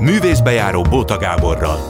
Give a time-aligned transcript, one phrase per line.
[0.00, 1.86] Művészbejáró Bóta Gáborral.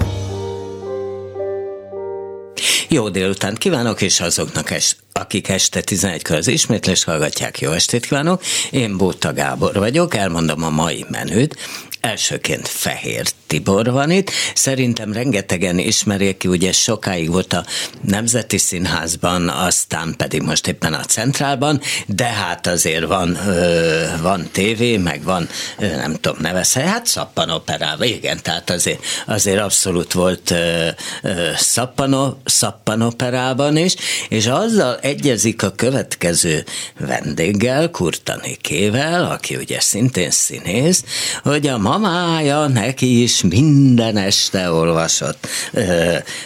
[2.88, 8.42] Jó délután kívánok, és azoknak, es, akik este 11-kor az ismétlés hallgatják, jó estét kívánok.
[8.70, 11.56] Én Bóta Gábor vagyok, elmondom a mai menüt.
[12.00, 14.30] Elsőként Fehér Tibor van itt.
[14.54, 17.64] Szerintem rengetegen ismerjék ki, ugye sokáig volt a
[18.00, 24.96] Nemzeti Színházban, aztán pedig most éppen a Centrálban, de hát azért van, ö, van tévé,
[24.96, 25.48] meg van,
[25.78, 30.88] nem tudom, nevezhet, hát szappanoperával, igen, tehát azért, azért abszolút volt ö,
[31.22, 33.94] ö, szappano, szappanoperában is,
[34.28, 36.64] és azzal egyezik a következő
[36.98, 41.04] vendéggel, Kurtanikével, aki ugye szintén színész,
[41.42, 45.46] hogy a mamája neki is minden este olvasott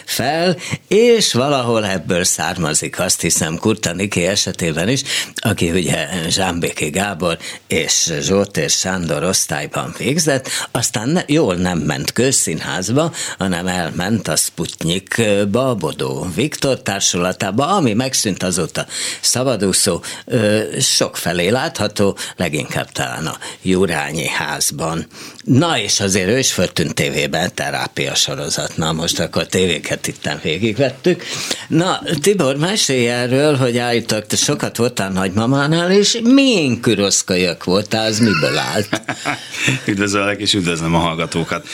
[0.05, 5.01] fel, és valahol ebből származik, azt hiszem Kurtaniki esetében is,
[5.35, 7.37] aki ugye Zsámbéki Gábor
[7.67, 15.75] és Zsótér Sándor osztályban végzett, aztán ne, jól nem ment közszínházba, hanem elment a Sputnikba,
[15.75, 18.85] Bodó Viktor társulatába, ami megszűnt azóta
[19.21, 25.07] szabadúszó, ö, sokfelé látható, leginkább talán a Jurányi házban.
[25.45, 28.77] Na és azért ő is föltűnt tévében, terápia sorozat.
[28.77, 31.23] Na most akkor tévéket itt végigvettük.
[31.67, 38.19] Na, Tibor, mesélj erről, hogy állítok, te sokat voltál nagymamánál, és milyen küroszkajak voltál, az
[38.19, 39.01] miből állt?
[39.87, 41.67] Üdvözöllek, és üdvözlöm a hallgatókat.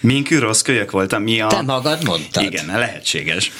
[0.00, 1.22] Milyen küroszkajak voltam?
[1.22, 1.46] Mi a...
[1.46, 2.42] Te magad mondtad.
[2.42, 3.52] Igen, lehetséges.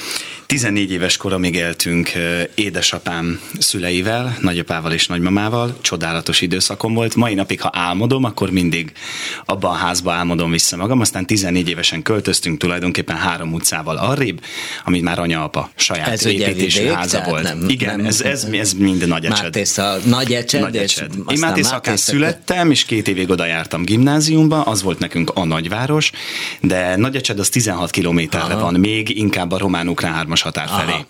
[0.46, 2.12] 14 éves koromig éltünk
[2.54, 7.14] édesapám szüleivel, nagyapával és nagymamával, csodálatos időszakom volt.
[7.14, 8.92] Mai napig, ha álmodom, akkor mindig
[9.44, 11.00] abban a házba álmodom vissza magam.
[11.00, 14.40] Aztán 14 évesen költöztünk tulajdonképpen három utcával arrébb,
[14.84, 17.42] amit már anya-apa saját ez építésű vidék, háza volt.
[17.42, 19.42] Nem, Igen, nem, ez, ez, ez mind nagy ecsed.
[19.42, 21.12] Mátésza, nagy ecsed, nagy ecsed.
[21.28, 26.10] Én Mátészakán születtem, és két évig oda jártam gimnáziumba, az volt nekünk a nagyváros,
[26.60, 30.78] de nagy ecsed az 16 kilométerre van, még inkább a román-ukrán határ Aha.
[30.78, 31.04] felé.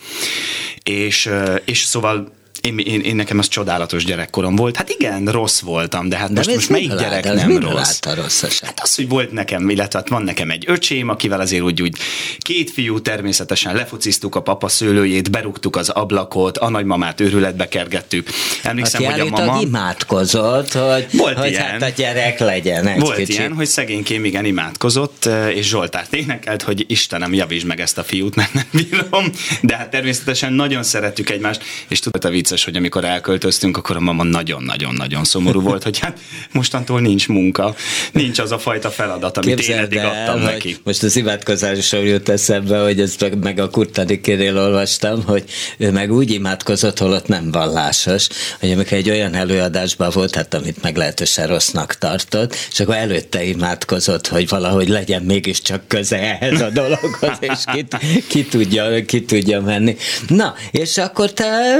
[0.82, 1.30] És,
[1.64, 2.35] és szóval
[2.66, 4.76] én, én, én nekem az csodálatos gyerekkorom volt.
[4.76, 7.98] Hát igen, rossz voltam, de hát de most, most melyik gyerek lát, nem rossz?
[8.60, 11.96] hát az, hogy volt nekem, illetve hát van nekem egy öcsém, akivel azért úgy, úgy
[12.38, 18.28] két fiú természetesen lefociztuk a papa szőlőjét, berúgtuk az ablakot, a nagymamát őrületbe kergettük.
[18.62, 19.60] Emlékszem, hogy a mama...
[19.60, 21.62] imádkozott, hogy, volt hogy ilyen.
[21.62, 23.38] hát a gyerek legyen egy Volt kicsit.
[23.38, 28.34] ilyen, hogy szegénykém igen imádkozott, és Zsoltárt énekelt, hogy Istenem, javítsd meg ezt a fiút,
[28.34, 29.24] mert nem bírom.
[29.62, 34.00] De hát természetesen nagyon szeretjük egymást, és tudod, a vicces, hogy amikor elköltöztünk, akkor a
[34.00, 36.18] mama nagyon-nagyon-nagyon szomorú volt, hogy hát
[36.52, 37.74] mostantól nincs munka,
[38.12, 40.76] nincs az a fajta feladat, amit Képzeld én eddig el, adtam neki.
[40.84, 45.44] Most az imádkozásról jut eszembe, hogy ezt meg a Kurtanikénél olvastam, hogy
[45.78, 48.28] ő meg úgy imádkozott, holott nem vallásos,
[48.60, 54.26] hogy amikor egy olyan előadásban volt, hát amit meglehetősen rossznak tartott, és akkor előtte imádkozott,
[54.26, 57.86] hogy valahogy legyen mégiscsak köze ehhez a dologhoz, és ki,
[58.28, 59.96] ki, tudja, ki tudja menni.
[60.28, 61.76] Na, és akkor te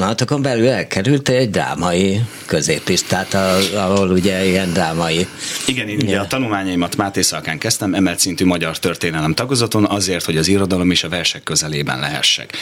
[0.00, 3.34] pillanatokon belül elkerült egy drámai középistát,
[3.74, 5.26] ahol ugye ilyen drámai.
[5.66, 10.36] Igen, én ugye a tanulmányaimat Máté Szalkán kezdtem, emelt szintű magyar történelem tagozaton, azért, hogy
[10.36, 12.56] az irodalom és a versek közelében lehessek.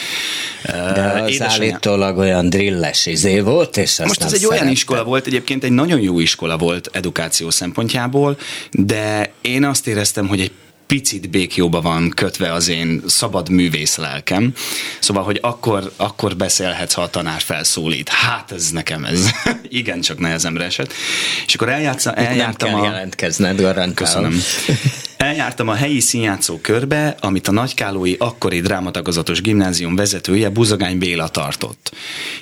[0.63, 1.51] De az Édesanyám...
[1.51, 5.99] állítólag olyan drilles izé volt, és Most ez egy olyan iskola volt, egyébként egy nagyon
[5.99, 8.37] jó iskola volt edukáció szempontjából,
[8.71, 10.51] de én azt éreztem, hogy egy
[10.89, 14.53] picit békjóba van kötve az én szabad művész lelkem.
[14.99, 18.09] Szóval, hogy akkor, akkor beszélhetsz, ha a tanár felszólít.
[18.09, 19.29] Hát ez nekem ez
[19.81, 20.93] igen csak nehezemre esett.
[21.45, 22.93] És akkor eljátszam, eljártam nem kell a...
[22.93, 23.93] jelentkezned, garantálom.
[23.93, 24.39] Köszönöm.
[25.17, 31.91] Eljártam a helyi színjátszó körbe, amit a Nagykálói akkori drámatagozatos gimnázium vezetője Buzogány Béla tartott.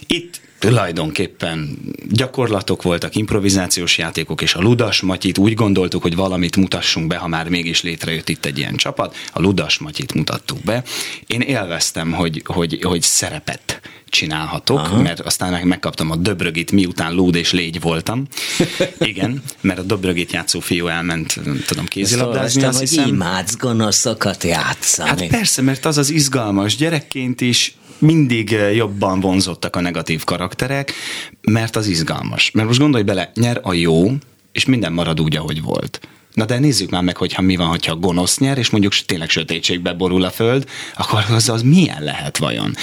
[0.08, 1.78] Itt tulajdonképpen
[2.10, 7.28] gyakorlatok voltak, improvizációs játékok, és a Ludas Matyit úgy gondoltuk, hogy valamit mutassunk be, ha
[7.28, 9.16] már mégis létrejött itt egy ilyen csapat.
[9.34, 10.84] A Ludas Matyit mutattuk be.
[11.28, 15.02] Én élveztem, hogy, hogy, hogy szerepet csinálhatok, Aha.
[15.02, 18.28] mert aztán megkaptam a Döbrögit, miután lúd és légy voltam.
[19.00, 23.08] Igen, mert a Döbrögit játszó fiú elment, nem tudom, kézilabdázni, azt hiszem.
[23.08, 25.10] imádsz gonoszokat játszani.
[25.10, 26.76] Hát persze, mert az az izgalmas.
[26.76, 30.94] Gyerekként is mindig eh, jobban vonzottak a negatív karakterek,
[31.42, 32.52] mert az izgalmas.
[32.52, 34.12] Mert most gondolj bele, nyer a jó,
[34.52, 36.08] és minden marad úgy, ahogy volt.
[36.38, 39.94] Na de nézzük már meg, hogyha mi van, hogyha gonosz nyer, és mondjuk tényleg sötétségbe
[39.94, 42.76] borul a föld, akkor az, az milyen lehet vajon?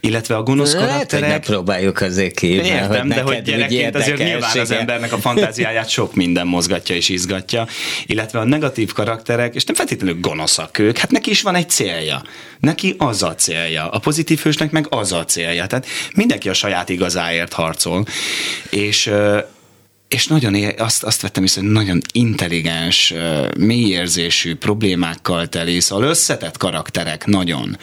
[0.00, 1.30] Illetve a gonosz Lehet, karakterek...
[1.30, 2.46] Hogy próbáljuk azért ki.
[2.46, 7.08] Értem, hogy de hogy gyerekként azért nyilván az embernek a fantáziáját sok minden mozgatja és
[7.08, 7.66] izgatja.
[8.06, 12.22] Illetve a negatív karakterek, és nem feltétlenül gonoszak ők, hát neki is van egy célja.
[12.60, 13.88] Neki az a célja.
[13.88, 15.66] A pozitív hősnek meg az a célja.
[15.66, 18.04] Tehát mindenki a saját igazáért harcol.
[18.70, 19.10] És
[20.12, 23.14] és nagyon é- azt, azt vettem észre, nagyon intelligens,
[23.58, 27.78] mélyérzésű problémákkal teli, szóval összetett karakterek nagyon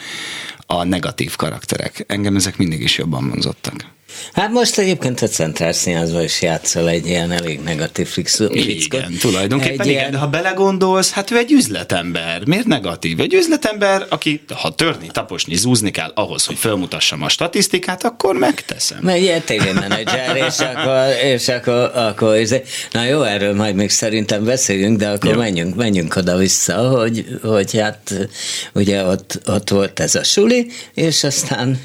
[0.66, 2.04] a negatív karakterek.
[2.06, 3.86] Engem ezek mindig is jobban vonzottak.
[4.32, 8.54] Hát most egyébként a Centrál Színházban is játszol egy ilyen elég negatív fickot.
[8.54, 10.10] Igen, tulajdonképpen egy igen, ilyen...
[10.10, 12.46] de ha belegondolsz, hát ő egy üzletember.
[12.46, 13.20] Miért negatív?
[13.20, 18.98] Egy üzletember, aki ha törni, taposni, zúzni kell ahhoz, hogy felmutassam a statisztikát, akkor megteszem.
[19.02, 22.50] Mert ilyen tévémenedzser, és akkor, és akkor, akkor és
[22.92, 25.38] na jó, erről majd még szerintem beszéljünk, de akkor jó.
[25.38, 28.28] menjünk, menjünk oda-vissza, hogy, hogy hát
[28.72, 31.80] ugye ott, ott volt ez a suli, és aztán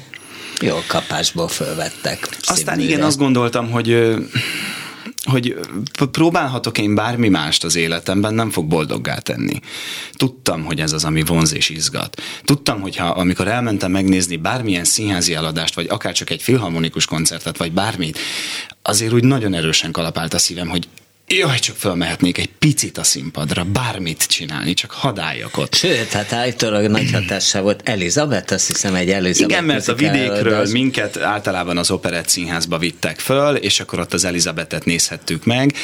[0.60, 2.28] jó kapásból fölvettek.
[2.40, 4.14] Aztán igen, azt gondoltam, hogy
[5.24, 5.56] hogy
[6.10, 9.60] próbálhatok én bármi mást az életemben, nem fog boldoggá tenni.
[10.12, 12.22] Tudtam, hogy ez az, ami vonz és izgat.
[12.44, 17.56] Tudtam, hogy ha amikor elmentem megnézni bármilyen színházi eladást, vagy akár csak egy filharmonikus koncertet,
[17.56, 18.18] vagy bármit,
[18.82, 20.88] azért úgy nagyon erősen kalapált a szívem, hogy
[21.28, 25.74] Jaj, csak fölmehetnék egy picit a színpadra, bármit csinálni, csak hadáljak ott.
[25.74, 29.52] Sőt, hát állítólag nagy hatással volt Elizabeth, azt hiszem egy Elizabeth.
[29.52, 30.70] Igen, mert a vidékről előadás.
[30.70, 35.74] minket általában az Operett Színházba vittek föl, és akkor ott az Elizabethet nézhettük meg.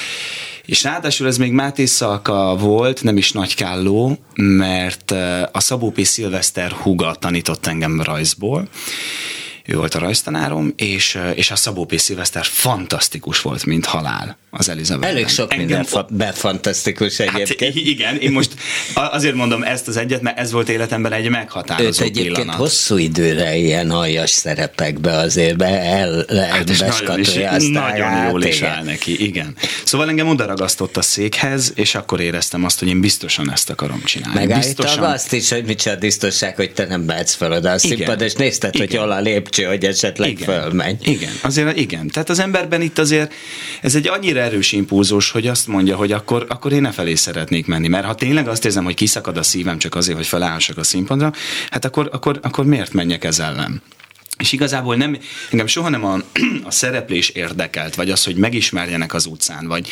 [0.64, 6.04] És ráadásul ez még Máté Szalka volt, nem is Nagykálló, mert eh, a Szabó P.
[6.04, 8.68] Szilveszter Huga tanított engem rajzból,
[9.66, 11.98] ő volt a rajztanárom, és, és a Szabó P.
[11.98, 15.12] Szilveszter fantasztikus volt, mint halál az Elizabeth.
[15.12, 17.74] Elég sok Engem minden fa- befantasztikus hát egyébként.
[17.74, 18.50] Hát, igen, én most
[18.94, 22.54] azért mondom ezt az egyet, mert ez volt életemben egy meghatározó Őt egyébként pillanat.
[22.54, 29.24] hosszú időre ilyen aljas szerepekbe azért be el, hát nagyon, nagyon jól is áll neki,
[29.24, 29.56] igen.
[29.84, 34.02] Szóval engem oda ragasztott a székhez, és akkor éreztem azt, hogy én biztosan ezt akarom
[34.04, 34.38] csinálni.
[34.38, 38.32] Megállítva azt is, hogy micsoda biztonság, hogy te nem mehetsz fel oda a színpad, és
[38.32, 38.86] nézted, igen.
[38.86, 41.08] hogy hol a lép lépcső, hogy esetleg igen, fölmegy.
[41.08, 42.08] Igen, azért igen.
[42.08, 43.34] Tehát az emberben itt azért
[43.82, 47.66] ez egy annyira erős impulzus, hogy azt mondja, hogy akkor, akkor én ne felé szeretnék
[47.66, 47.88] menni.
[47.88, 51.32] Mert ha tényleg azt érzem, hogy kiszakad a szívem csak azért, hogy felállhassak a színpadra,
[51.70, 53.82] hát akkor, akkor, akkor miért menjek ezzel ellen?
[54.38, 55.18] És igazából nem,
[55.50, 56.18] engem soha nem a,
[56.68, 59.88] a szereplés érdekelt, vagy az, hogy megismerjenek az utcán, vagy,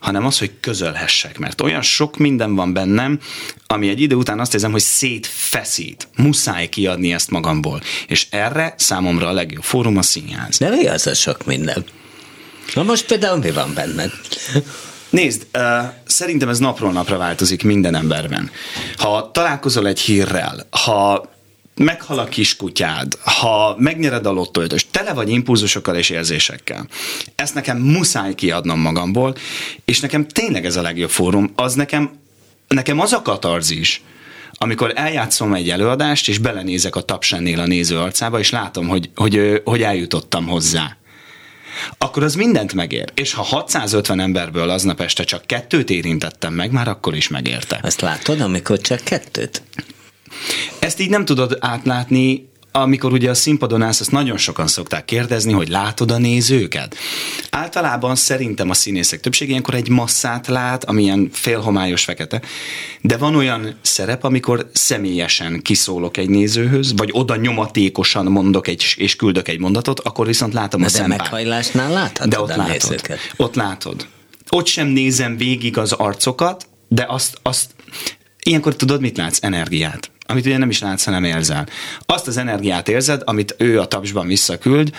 [0.00, 3.20] hanem az, hogy közölhessek, mert olyan sok minden van bennem,
[3.66, 6.08] ami egy idő után azt érzem, hogy szétfeszít.
[6.16, 7.80] Muszáj kiadni ezt magamból.
[8.06, 10.58] És erre számomra a legjobb fórum a színház.
[10.58, 11.84] De mi az a sok minden?
[12.74, 14.10] Na most például mi van benned?
[15.10, 15.62] Nézd, uh,
[16.04, 18.50] szerintem ez napról napra változik minden emberben.
[18.96, 21.30] Ha találkozol egy hírrel, ha
[21.74, 26.88] meghal a kiskutyád, ha megnyered a lottót, és tele vagy impulzusokkal és érzésekkel.
[27.34, 29.34] Ezt nekem muszáj kiadnom magamból,
[29.84, 32.10] és nekem tényleg ez a legjobb fórum, az nekem,
[32.68, 34.02] nekem az a katarzis,
[34.52, 39.60] amikor eljátszom egy előadást, és belenézek a tapsennél a néző arcába, és látom, hogy, hogy,
[39.64, 40.96] hogy eljutottam hozzá
[41.98, 43.12] akkor az mindent megér.
[43.14, 47.80] És ha 650 emberből aznap este csak kettőt érintettem meg, már akkor is megérte.
[47.82, 49.62] Ezt látod, amikor csak kettőt?
[50.78, 55.52] Ezt így nem tudod átlátni, amikor ugye a színpadon állsz, azt nagyon sokan szokták kérdezni,
[55.52, 56.96] hogy látod a nézőket.
[57.50, 62.42] Általában szerintem a színészek többsége ilyenkor egy masszát lát, amilyen félhomályos fekete,
[63.00, 69.16] de van olyan szerep, amikor személyesen kiszólok egy nézőhöz, vagy oda nyomatékosan mondok egy, és
[69.16, 71.16] küldök egy mondatot, akkor viszont látom de a szempárt.
[71.16, 72.90] De meghajlásnál láthatod de ott a látod.
[72.90, 73.18] Nézőket.
[73.36, 74.06] Ott látod.
[74.48, 77.70] Ott sem nézem végig az arcokat, de azt, azt
[78.42, 79.38] ilyenkor tudod, mit látsz?
[79.40, 81.66] Energiát amit ugye nem is látsz, hanem érzel.
[82.06, 84.90] Azt az energiát érzed, amit ő a tapsban visszaküld,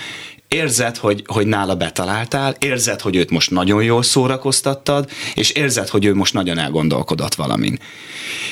[0.47, 6.05] érzed, hogy, hogy nála betaláltál, érzed, hogy őt most nagyon jól szórakoztattad, és érzed, hogy
[6.05, 7.79] ő most nagyon elgondolkodott valamin.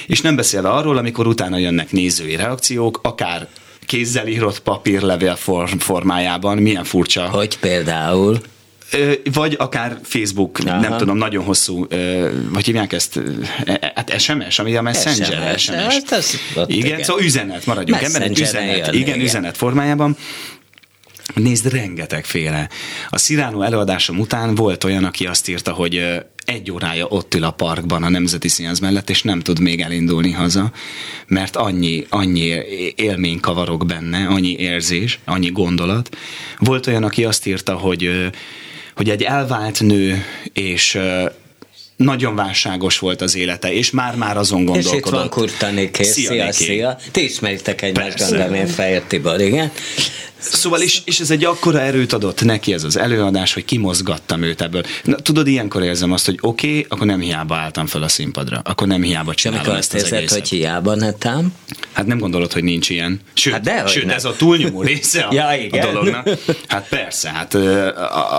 [0.07, 3.47] És nem beszélve arról, amikor utána jönnek nézői reakciók, akár
[3.85, 5.35] kézzel írott papírlevél
[5.77, 7.29] formájában, milyen furcsa.
[7.29, 8.39] Hogy például?
[9.33, 10.79] Vagy akár Facebook, Aha.
[10.79, 11.87] nem tudom, nagyon hosszú,
[12.49, 13.19] vagy hívják ezt,
[13.65, 15.63] e, hát SMS, ami a Messenger, SMS.
[15.63, 15.73] SMS.
[15.75, 16.33] Hát ez,
[16.65, 20.17] igen, igen, szóval üzenet, maradjunk ebben, üzenet, jön, igen, igen, üzenet formájában.
[21.33, 22.69] Nézd, rengetegféle.
[23.09, 27.51] A Sziránó előadásom után volt olyan, aki azt írta, hogy egy órája ott ül a
[27.51, 30.71] parkban a Nemzeti Színház mellett, és nem tud még elindulni haza,
[31.27, 32.53] mert annyi, annyi
[32.95, 36.17] élmény kavarok benne, annyi érzés, annyi gondolat.
[36.57, 38.29] Volt olyan, aki azt írta, hogy
[38.95, 40.99] hogy egy elvált nő és
[41.95, 44.99] nagyon válságos volt az élete, és már-már azon gondolkodott.
[44.99, 46.97] És itt van Kurtanéké, szia, szia, szia.
[47.11, 49.71] Ti ismeritek egymást, gondolom én Fejött Tibor, igen.
[50.41, 54.61] Szóval, és, és ez egy akkora erőt adott neki ez az előadás, hogy kimozgattam őt
[54.61, 54.83] ebből.
[55.03, 58.61] Na, tudod, ilyenkor érzem azt, hogy oké, okay, akkor nem hiába álltam fel a színpadra,
[58.63, 61.53] akkor nem hiába csinálom Amikor ezt azt érzed, hogy hiába netám?
[61.91, 63.19] Hát nem gondolod, hogy nincs ilyen.
[63.33, 66.29] Sőt, hát de, sőt ez a túlnyomó része a, ja, a dolognak.
[66.67, 67.53] Hát persze, hát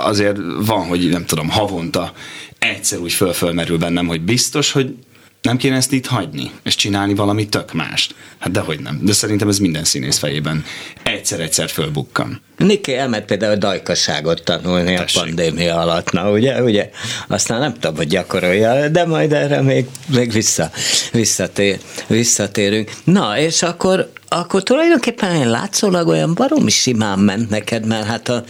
[0.04, 2.12] azért van, hogy nem tudom, havonta
[2.58, 4.94] egyszer úgy föl-fölmerül bennem, hogy biztos, hogy
[5.42, 8.14] nem kéne ezt itt hagyni, és csinálni valami tök mást.
[8.38, 8.98] Hát dehogy nem.
[9.02, 10.64] De szerintem ez minden színész fejében
[11.02, 12.40] egyszer-egyszer fölbukkan.
[12.56, 15.20] Niki elment például dajkaságot tanulni Tessék.
[15.20, 16.90] a pandémia alatt, na ugye, ugye?
[17.28, 20.70] Aztán nem tudom, hogy gyakorolja, de majd erre még, még vissza,
[21.12, 22.90] visszatér, visszatérünk.
[23.04, 28.44] Na, és akkor akkor tulajdonképpen én látszólag olyan baromi simán ment neked, mert hát a,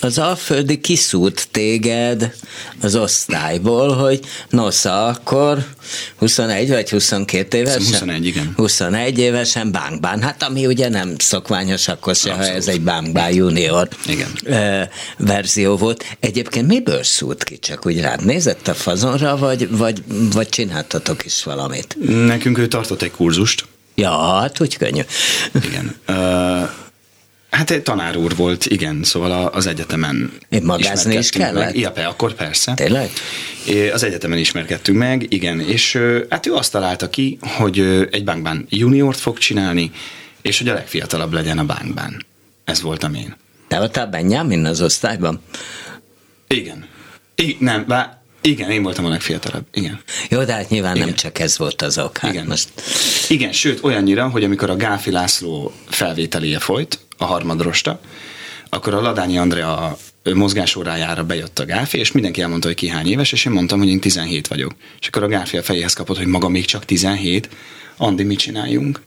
[0.00, 2.34] az Alföldi kiszúrt téged
[2.82, 5.66] az osztályból, hogy nosza, akkor
[6.16, 7.78] 21 vagy 22 évesen?
[7.78, 8.52] 21, igen.
[8.56, 12.50] 21 évesen bánkbán, hát ami ugye nem szokványos akkor se, Abszolút.
[12.50, 14.28] ha ez egy bánkbán junior igen.
[15.18, 16.04] verzió volt.
[16.20, 17.58] Egyébként miből szúrt ki?
[17.58, 21.96] Csak úgy rád nézett a fazonra, vagy, vagy, vagy csináltatok is valamit?
[22.26, 23.64] Nekünk ő tartott egy kurzust,
[23.94, 25.02] Ja, hát úgy könnyű.
[25.54, 25.96] Igen.
[26.08, 26.68] Uh,
[27.54, 31.64] Hát egy tanár úr volt, igen, szóval az egyetemen Én magázni is kellett?
[31.64, 31.76] Meg.
[31.76, 32.74] Ja, akkor persze.
[32.74, 33.10] Tényleg?
[33.92, 35.98] Az egyetemen ismerkedtünk meg, igen, és
[36.30, 37.78] hát ő azt találta ki, hogy
[38.10, 39.90] egy bankban juniort fog csinálni,
[40.42, 42.26] és hogy a legfiatalabb legyen a bankban.
[42.64, 43.36] Ez voltam én.
[43.68, 45.40] Te voltál Benjamin az osztályban?
[46.48, 46.86] Igen.
[47.34, 50.00] I- nem, bár igen, én voltam a legfiatalabb, igen.
[50.28, 51.06] Jó, de hát nyilván igen.
[51.06, 52.18] nem csak ez volt az ok.
[52.18, 52.46] Hát igen.
[52.46, 52.68] Most...
[53.28, 58.00] igen, sőt, olyannyira, hogy amikor a Gáfi László felvételéje folyt, a harmadrosta,
[58.68, 59.98] akkor a Ladányi Andrea
[60.34, 63.88] mozgásórájára bejött a Gáfi, és mindenki elmondta, hogy ki hány éves, és én mondtam, hogy
[63.88, 64.74] én 17 vagyok.
[65.00, 67.48] És akkor a Gáfi a fejéhez kapott, hogy maga még csak 17,
[67.96, 69.02] Andi, mit csináljunk?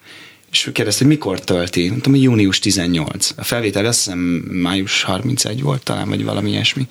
[0.52, 1.90] És kérdezte, hogy mikor tölti?
[1.90, 3.32] Mondtam, hogy június 18.
[3.36, 4.20] A felvétel azt hiszem
[4.52, 6.88] május 31 volt talán, vagy valami ilyesmi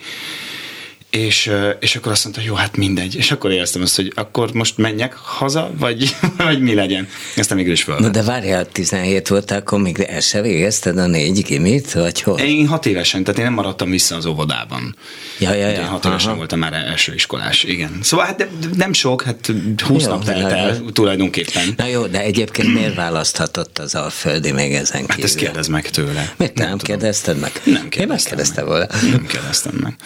[1.16, 3.16] és, és akkor azt mondta, hogy jó, hát mindegy.
[3.16, 7.08] És akkor éreztem azt, hogy akkor most menjek haza, vagy, vagy mi legyen.
[7.36, 7.98] Aztán mégis fel.
[7.98, 12.38] Na de várjál, 17 volt, akkor még el se végezted a négy gimit, vagy hol?
[12.38, 14.96] Én hat évesen, tehát én nem maradtam vissza az óvodában.
[15.38, 15.84] Ja, ja, ja.
[15.84, 16.36] Hat évesen Aha.
[16.36, 17.98] voltam már első iskolás, igen.
[18.02, 19.52] Szóval hát de, nem sok, hát
[19.84, 21.74] 20 jó, nap telt el tulajdonképpen.
[21.76, 25.14] Na jó, de egyébként miért választhatott az Alföldi még ezen kívül?
[25.14, 26.34] Hát ezt kérdez meg tőle.
[26.36, 27.52] Miért nem, nem kérdezted meg?
[27.64, 28.66] Nem kérdeztem Én meg.
[28.66, 28.86] volna.
[29.10, 29.96] Nem kérdeztem meg.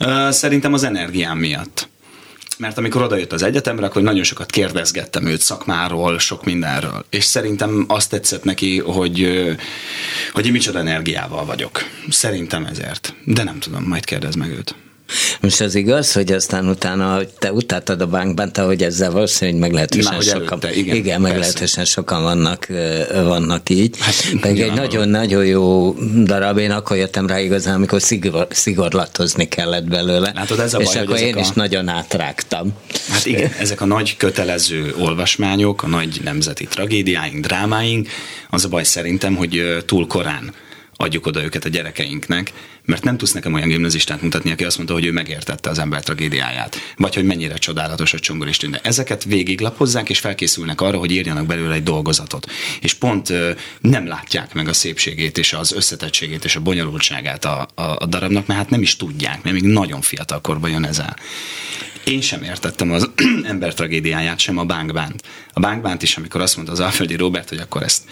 [0.00, 1.88] Uh, szerintem az energiám miatt.
[2.58, 7.04] Mert amikor odajött az egyetemre, akkor nagyon sokat kérdezgettem őt szakmáról, sok mindenről.
[7.10, 9.44] És szerintem azt tetszett neki, hogy,
[10.32, 11.80] hogy én micsoda energiával vagyok.
[12.08, 13.14] Szerintem ezért.
[13.24, 14.74] De nem tudom, majd kérdez meg őt.
[15.40, 19.60] Most az igaz, hogy aztán utána, hogy te utáltad a bankban, te, hogy ezzel valószínűleg
[19.60, 22.66] meglehetősen Már, sokan, előtte, igen, igen meglehetősen sokan vannak,
[23.12, 23.96] vannak így.
[24.00, 25.94] Hát, Pedig egy nagyon-nagyon jó
[26.24, 30.32] darab, én akkor jöttem rá igazán, amikor szigor, szigorlatozni kellett belőle.
[30.34, 31.40] Látod, ez a baj, és akkor én a...
[31.40, 32.72] is nagyon átrágtam.
[33.08, 38.08] Hát igen, ezek a nagy kötelező olvasmányok, a nagy nemzeti tragédiáink, drámáink,
[38.50, 40.52] az a baj szerintem, hogy túl korán
[40.96, 42.52] adjuk oda őket a gyerekeinknek,
[42.86, 46.02] mert nem tudsz nekem olyan gimnazistát mutatni, aki azt mondta, hogy ő megértette az ember
[46.02, 48.68] tragédiáját, vagy hogy mennyire csodálatos a csongoristű.
[48.68, 52.50] De ezeket végiglapozzák, és felkészülnek arra, hogy írjanak belőle egy dolgozatot.
[52.80, 53.32] És pont
[53.80, 58.46] nem látják meg a szépségét, és az összetettségét, és a bonyolultságát a, a, a darabnak,
[58.46, 61.16] mert hát nem is tudják, mert még nagyon fiatal korban jön ez el.
[62.06, 63.10] Én sem értettem az
[63.52, 65.22] ember tragédiáját, sem a bánkbánt.
[65.52, 68.02] A bánkbánt is, amikor azt mondta az Alföldi Robert, hogy akkor ezt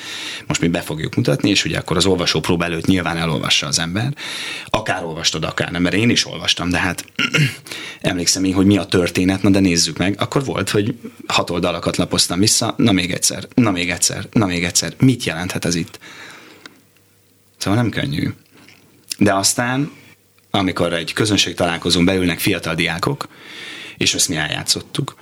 [0.47, 3.79] most mi be fogjuk mutatni, és ugye akkor az olvasó próba előtt nyilván elolvassa az
[3.79, 4.15] ember.
[4.71, 7.05] Akár olvastad, akár nem, mert én is olvastam, de hát
[8.01, 10.17] emlékszem én, hogy mi a történet, na de nézzük meg.
[10.19, 10.95] Akkor volt, hogy
[11.27, 14.95] hat oldalakat lapoztam vissza, na még egyszer, na még egyszer, na még egyszer.
[14.99, 15.99] Mit jelenthet ez itt?
[17.57, 18.33] Szóval nem könnyű.
[19.19, 19.91] De aztán,
[20.51, 23.29] amikor egy közönség találkozón beülnek fiatal diákok,
[23.97, 25.17] és ezt mi eljátszottuk.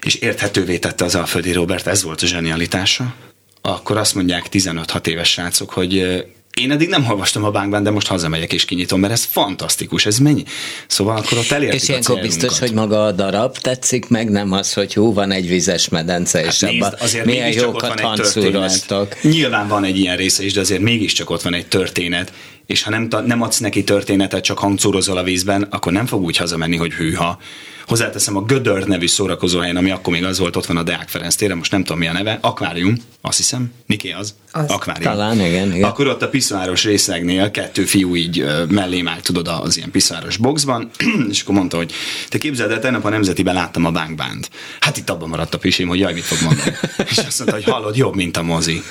[0.00, 3.14] És érthetővé tette az Alföldi Robert, ez volt a zsenialitása.
[3.60, 6.24] Akkor azt mondják 15-6 éves srácok, hogy
[6.60, 10.18] én eddig nem olvastam a bánkban, de most hazamegyek és kinyitom, mert ez fantasztikus, ez
[10.18, 10.42] mennyi.
[10.86, 14.72] Szóval akkor ott elértük És ilyenkor biztos, hogy maga a darab tetszik meg, nem az,
[14.72, 19.16] hogy hú, van egy vizes medence, és hát abban azért milyen jókat hancúroztak.
[19.22, 22.32] Nyilván van egy ilyen része is, de azért mégiscsak ott van egy történet,
[22.66, 26.36] és ha nem, nem adsz neki történetet, csak hangcórozol a vízben, akkor nem fog úgy
[26.36, 27.38] hazamenni, hogy hűha.
[27.86, 31.34] Hozzáteszem a Gödör nevű szórakozóhelyen, ami akkor még az volt, ott van a Deák Ferenc
[31.34, 34.34] téren, most nem tudom mi a neve, akvárium, azt hiszem, Niki az?
[34.52, 35.12] az akvárium.
[35.12, 35.88] Talán, igen, igen.
[35.88, 40.90] Akkor ott a piszoáros részlegnél kettő fiú így mellé állt, tudod, az ilyen piszoáros boxban,
[41.30, 41.92] és akkor mondta, hogy
[42.28, 44.50] te képzeld el, tegnap a Nemzetiben láttam a bánkbánt.
[44.80, 46.76] Hát itt abban maradt a pisim, hogy jaj, mit fog mondani.
[47.10, 48.82] és azt mondta, hogy hallod, jobb, mint a mozi.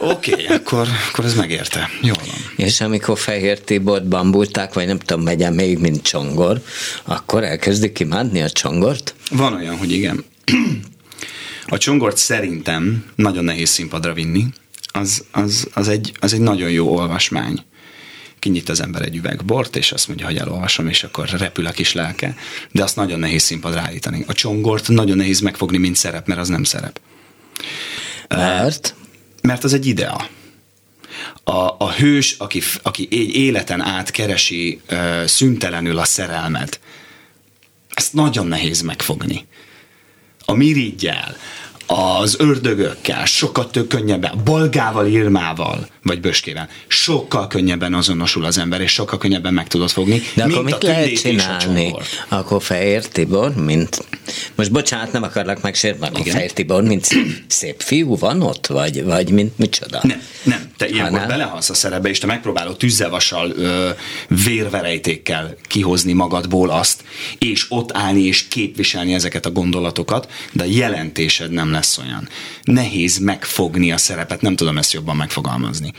[0.00, 1.90] Oké, okay, akkor, akkor ez megérte.
[2.02, 2.66] Jól van.
[2.68, 6.62] És amikor Fehér Tibort bambulták, vagy nem tudom, megyen még, mint csongor,
[7.04, 9.14] akkor elkezdik imádni a csongort?
[9.30, 10.24] Van olyan, hogy igen.
[11.66, 14.46] A csongort szerintem nagyon nehéz színpadra vinni.
[14.86, 17.64] Az, az, az, egy, az egy nagyon jó olvasmány.
[18.38, 21.70] Kinyit az ember egy üveg bort, és azt mondja, hogy elolvasom, és akkor repül a
[21.70, 22.36] kis lelke.
[22.70, 24.24] De azt nagyon nehéz színpadra állítani.
[24.26, 27.00] A csongort nagyon nehéz megfogni, mint szerep, mert az nem szerep.
[28.28, 28.94] Mert?
[29.42, 30.26] Mert az egy idea.
[31.48, 36.80] A, a hős, aki, aki egy életen át keresi uh, szüntelenül a szerelmet,
[37.94, 39.46] ezt nagyon nehéz megfogni.
[40.44, 41.36] A mirigyel,
[41.90, 48.92] az ördögökkel, sokkal több könnyebben, Bolgával, Irmával, vagy Böskével, sokkal könnyebben azonosul az ember, és
[48.92, 50.22] sokkal könnyebben meg tudod fogni.
[50.34, 51.94] De akkor mit lehet csinálni?
[52.28, 54.06] Akkor Fehér Tibor, mint,
[54.54, 57.08] most bocsánat, nem akarlak megsérteni, a Fehér Tibor, mint
[57.46, 60.00] szép fiú van ott, vagy, vagy mint micsoda?
[60.02, 63.90] Nem, nem, te ilyenkor belehalsz a szerepbe, és te megpróbálod tűzzevassal, ö,
[64.44, 67.04] vérverejtékkel kihozni magadból azt,
[67.38, 72.28] és ott állni, és képviselni ezeket a gondolatokat, de a jelentésed nem lesz olyan.
[72.62, 75.92] Nehéz megfogni a szerepet, nem tudom ezt jobban megfogalmazni.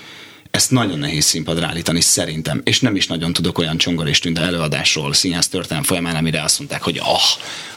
[0.51, 2.61] Ezt nagyon nehéz színpadra állítani, szerintem.
[2.63, 6.59] És nem is nagyon tudok olyan csongor és tünde előadásról, színház történelem folyamán, amire azt
[6.59, 7.21] mondták, hogy ah,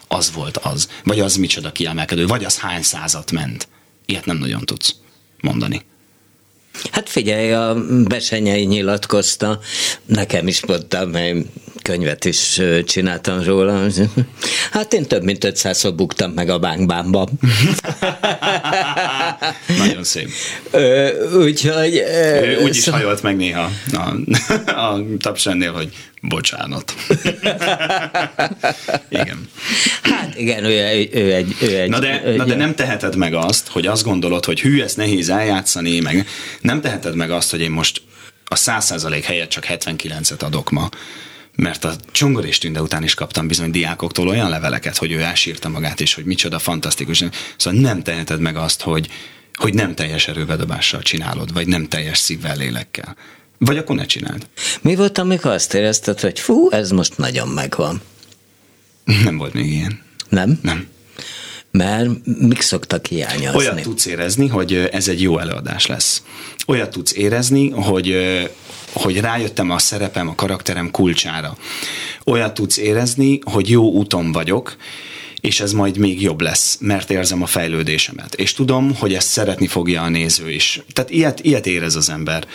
[0.08, 0.88] az volt az.
[1.04, 3.68] Vagy az micsoda kiemelkedő, vagy az hány százat ment.
[4.06, 4.94] Ilyet nem nagyon tudsz
[5.40, 5.82] mondani.
[6.90, 9.60] Hát figyelj, a Besenyei nyilatkozta,
[10.04, 11.46] nekem is mondtam, mert
[11.82, 13.80] könyvet is csináltam róla.
[14.72, 17.28] Hát én több mint 500-szor buktam meg a bánkbánba.
[19.78, 20.28] Nagyon szép.
[21.36, 22.02] Úgyhogy...
[22.42, 24.14] Ő úgy is hajolt meg néha a,
[24.80, 25.88] a tapsennél, hogy
[26.20, 26.94] bocsánat.
[29.08, 29.48] igen.
[30.02, 31.56] Hát igen, ő, egy, ő egy...
[31.60, 34.60] Ő egy na, de, ő, na de nem teheted meg azt, hogy azt gondolod, hogy
[34.60, 36.26] hű, ezt nehéz eljátszani, meg
[36.60, 38.02] nem teheted meg azt, hogy én most
[38.44, 40.88] a 100% helyett csak 79-et adok ma
[41.56, 45.68] mert a csongor és tünde után is kaptam bizony diákoktól olyan leveleket, hogy ő elsírta
[45.68, 47.24] magát, és hogy micsoda fantasztikus.
[47.56, 49.08] Szóval nem teheted meg azt, hogy,
[49.54, 53.16] hogy nem teljes erővedobással csinálod, vagy nem teljes szívvel, lélekkel.
[53.58, 54.46] Vagy akkor ne csináld.
[54.80, 58.00] Mi volt, amikor azt érezted, hogy fú, ez most nagyon megvan?
[59.24, 60.02] Nem volt még ilyen.
[60.28, 60.58] Nem?
[60.62, 60.88] Nem.
[61.70, 63.58] Mert mik szoktak hiányozni?
[63.58, 66.22] Olyat tudsz érezni, hogy ez egy jó előadás lesz.
[66.66, 68.16] Olyat tudsz érezni, hogy
[68.92, 71.56] hogy rájöttem a szerepem, a karakterem kulcsára.
[72.24, 74.76] Olyat tudsz érezni, hogy jó úton vagyok,
[75.40, 78.34] és ez majd még jobb lesz, mert érzem a fejlődésemet.
[78.34, 80.80] És tudom, hogy ezt szeretni fogja a néző is.
[80.92, 82.46] Tehát ilyet, ilyet érez az ember.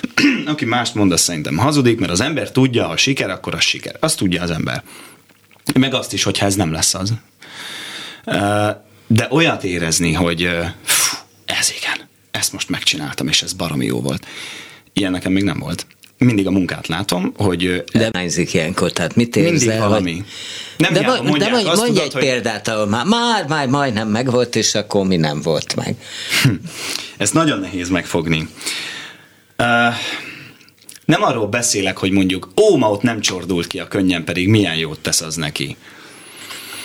[0.46, 3.96] Aki mást mond, az szerintem hazudik, mert az ember tudja, ha siker, akkor az siker.
[4.00, 4.82] Azt tudja az ember.
[5.74, 7.12] Meg azt is, hogyha ez nem lesz az.
[9.06, 10.42] De olyat érezni, hogy
[11.44, 14.26] ez igen, ezt most megcsináltam, és ez baromi jó volt.
[15.00, 15.86] Ilyen nekem még nem volt.
[16.18, 17.84] Mindig a munkát látom, hogy...
[17.92, 19.52] De hiányzik ilyenkor, tehát mit érzel?
[19.52, 20.12] Mindig valami.
[20.12, 20.24] Hogy...
[20.76, 22.22] Nem de, hiába, mondják, de mondj, mondj tudod, egy hogy...
[22.22, 25.96] példát, ahol már, már, már majdnem megvolt, és akkor mi nem volt meg.
[26.42, 26.50] Hm.
[27.16, 28.48] Ez nagyon nehéz megfogni.
[29.58, 29.94] Uh,
[31.04, 34.76] nem arról beszélek, hogy mondjuk, ó, ma ott nem csordult ki a könnyen, pedig milyen
[34.76, 35.76] jót tesz az neki.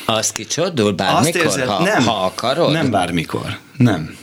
[0.06, 2.72] Azt kicsordul bármikor, Azt érzed, ha, nem, ha akarod?
[2.72, 4.18] Nem bármikor, nem.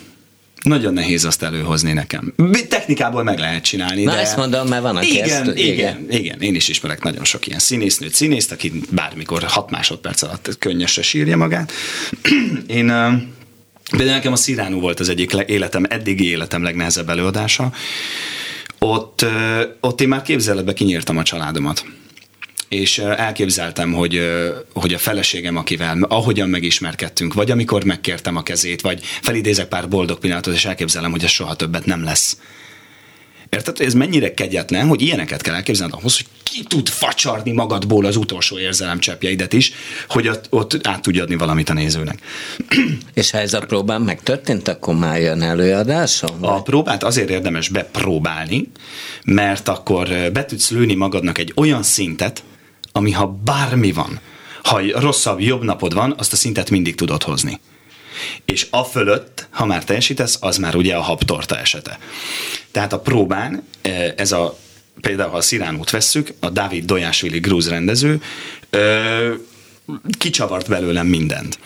[0.62, 2.34] Nagyon nehéz azt előhozni nekem.
[2.68, 4.02] Technikából meg lehet csinálni.
[4.02, 4.18] Na de...
[4.18, 7.46] ezt mondom, mert van a igen, ezt, igen, igen, igen, én is ismerek nagyon sok
[7.46, 11.72] ilyen színésznőt, színészt, aki bármikor 6 másodperc alatt könnyesre sírja magát.
[12.66, 12.92] én
[13.90, 17.72] Például nekem a Sziránú volt az egyik életem, eddigi életem legnehezebb előadása.
[18.78, 19.24] Ott,
[19.80, 21.84] ott én már képzeletbe kinyírtam a családomat
[22.68, 24.31] és elképzeltem, hogy,
[24.72, 30.18] hogy a feleségem, akivel ahogyan megismerkedtünk, vagy amikor megkértem a kezét, vagy felidézek pár boldog
[30.18, 32.37] pillanatot, és elképzelem, hogy ez soha többet nem lesz.
[33.50, 38.16] Érted, ez mennyire kegyetlen, hogy ilyeneket kell elképzelni ahhoz, hogy ki tud facsarni magadból az
[38.16, 39.72] utolsó érzelem cseppjeidet is,
[40.09, 42.18] hogy ott, ott át tudja adni valamit a nézőnek.
[43.14, 46.37] És ha ez a próbán megtörtént, akkor már jön előadásom?
[46.40, 48.70] A próbát azért érdemes bepróbálni,
[49.24, 52.42] mert akkor be tudsz lőni magadnak egy olyan szintet,
[52.98, 54.20] ami ha bármi van,
[54.62, 57.61] ha rosszabb, jobb napod van, azt a szintet mindig tudod hozni.
[58.44, 61.98] És a fölött, ha már teljesítesz, az már ugye a habtorta esete.
[62.70, 64.58] Tehát a próbán e, ez a
[65.00, 68.22] például ha a Sziránút vesszük, a Dávid Dojásvili grúz rendező,
[68.70, 69.34] ö,
[70.18, 71.58] kicsavart belőlem mindent.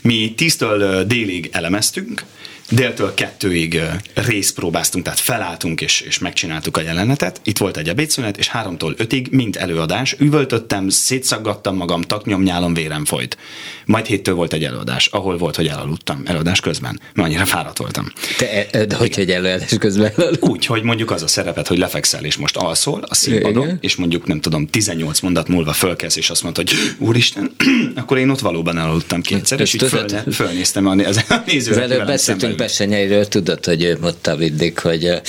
[0.00, 2.24] Mi tíztől délig elemeztünk,
[2.70, 3.80] déltől kettőig
[4.14, 7.40] részpróbáztunk, tehát felálltunk és, és megcsináltuk a jelenetet.
[7.44, 10.16] Itt volt egy ebédszünet, és háromtól ötig mind előadás.
[10.18, 13.36] Üvöltöttem, szétszaggattam magam, taknyom, vérem folyt.
[13.84, 18.12] Majd héttől volt egy előadás, ahol volt, hogy elaludtam előadás közben, mert annyira fáradt voltam.
[18.38, 22.24] Te, e, de hogy, hogy előadás közben Úgy, hogy mondjuk az a szerepet, hogy lefekszel,
[22.24, 23.78] és most alszol a színpadon, Igen.
[23.80, 27.50] és mondjuk nem tudom, 18 mondat múlva fölkelsz, és azt mondod, hogy úristen,
[27.94, 31.84] akkor én ott valóban elaludtam kétszer, és így föl, fölnéztem a, az, a nézőre.
[31.84, 35.20] Az előbb beszéltünk Bessenyeiről, tudod, hogy ő mondta mindig, hogy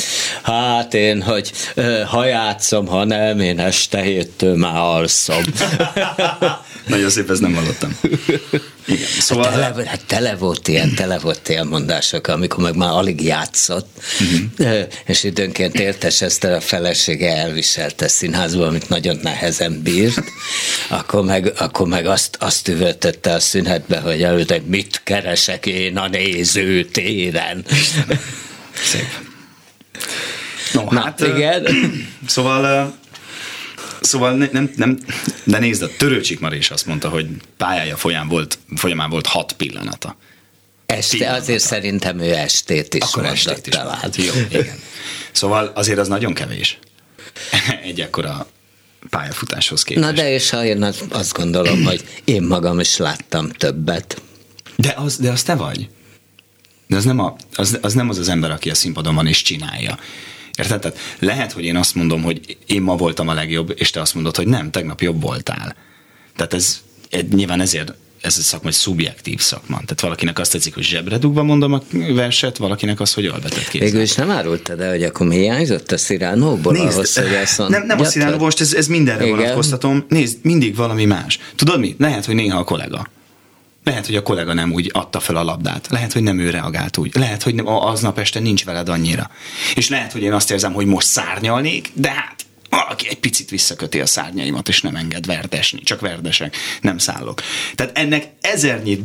[0.41, 1.51] hát én, hogy
[2.07, 5.43] ha játszom, ha nem, én este héttől már alszom.
[6.87, 7.99] Nagyon szép, ez nem hallottam.
[8.85, 9.51] Igen, szóval...
[9.51, 13.87] Hát tele, hát tele volt ilyen, tele volt ilyen mondások, amikor meg már alig játszott,
[14.19, 14.87] uh-huh.
[15.05, 20.23] és időnként értes ezt a felesége elviselte színházba, amit nagyon nehezen bírt,
[20.87, 26.07] akkor meg, akkor meg azt, azt üvöltötte a szünetbe, hogy előtt, mit keresek én a
[26.07, 27.65] nézőtéren.
[28.83, 29.07] Szép.
[30.73, 31.67] No, Na, hát, igen.
[32.27, 32.99] Szóval
[34.01, 34.99] Szóval ne, nem, nem,
[35.43, 39.53] de nézd, a Törőcsik Mari is azt mondta, hogy pályája folyamán volt, folyamán volt hat
[39.53, 40.15] pillanata.
[40.85, 41.41] Este, pillanata.
[41.41, 44.15] azért szerintem ő estét is Akkor estét is talált.
[44.15, 44.79] Jó, igen.
[45.31, 46.79] Szóval azért az nagyon kevés.
[47.83, 48.47] Egy ekkora
[49.09, 50.05] pályafutáshoz képest.
[50.05, 54.21] Na de és ha én azt gondolom, hogy én magam is láttam többet.
[54.75, 55.89] De az, de az te vagy.
[56.87, 59.41] De az nem, a, az, az nem az az ember, aki a színpadon van és
[59.41, 59.97] csinálja.
[60.57, 60.79] Érted?
[60.79, 64.13] Tehát lehet, hogy én azt mondom, hogy én ma voltam a legjobb, és te azt
[64.13, 65.75] mondod, hogy nem, tegnap jobb voltál.
[66.35, 69.75] Tehát ez, ez nyilván ezért ez a szakma egy szubjektív szakma.
[69.75, 71.81] Tehát valakinek azt tetszik, hogy zsebre dugva mondom a
[72.13, 73.87] verset, valakinek az, hogy albetett kézzel.
[73.87, 77.67] Végül is nem árultad de hogy akkor mi hiányzott a Sziránóból Nézd, ahhoz, hogy ezt
[77.67, 79.37] Nem, nem a Sziránóból, most ez, ez mindenre Igen.
[79.37, 80.05] vonatkoztatom.
[80.09, 81.39] Nézd, mindig valami más.
[81.55, 81.95] Tudod mi?
[81.99, 83.07] Lehet, hogy néha a kollega.
[83.83, 85.87] Lehet, hogy a kollega nem úgy adta fel a labdát.
[85.89, 87.15] Lehet, hogy nem ő reagált úgy.
[87.15, 89.29] Lehet, hogy aznap este nincs veled annyira.
[89.75, 93.99] És lehet, hogy én azt érzem, hogy most szárnyalnék, de hát valaki egy picit visszaköti
[93.99, 95.81] a szárnyaimat, és nem enged verdesni.
[95.81, 97.41] Csak verdesek, nem szállok.
[97.75, 99.01] Tehát ennek ezernyi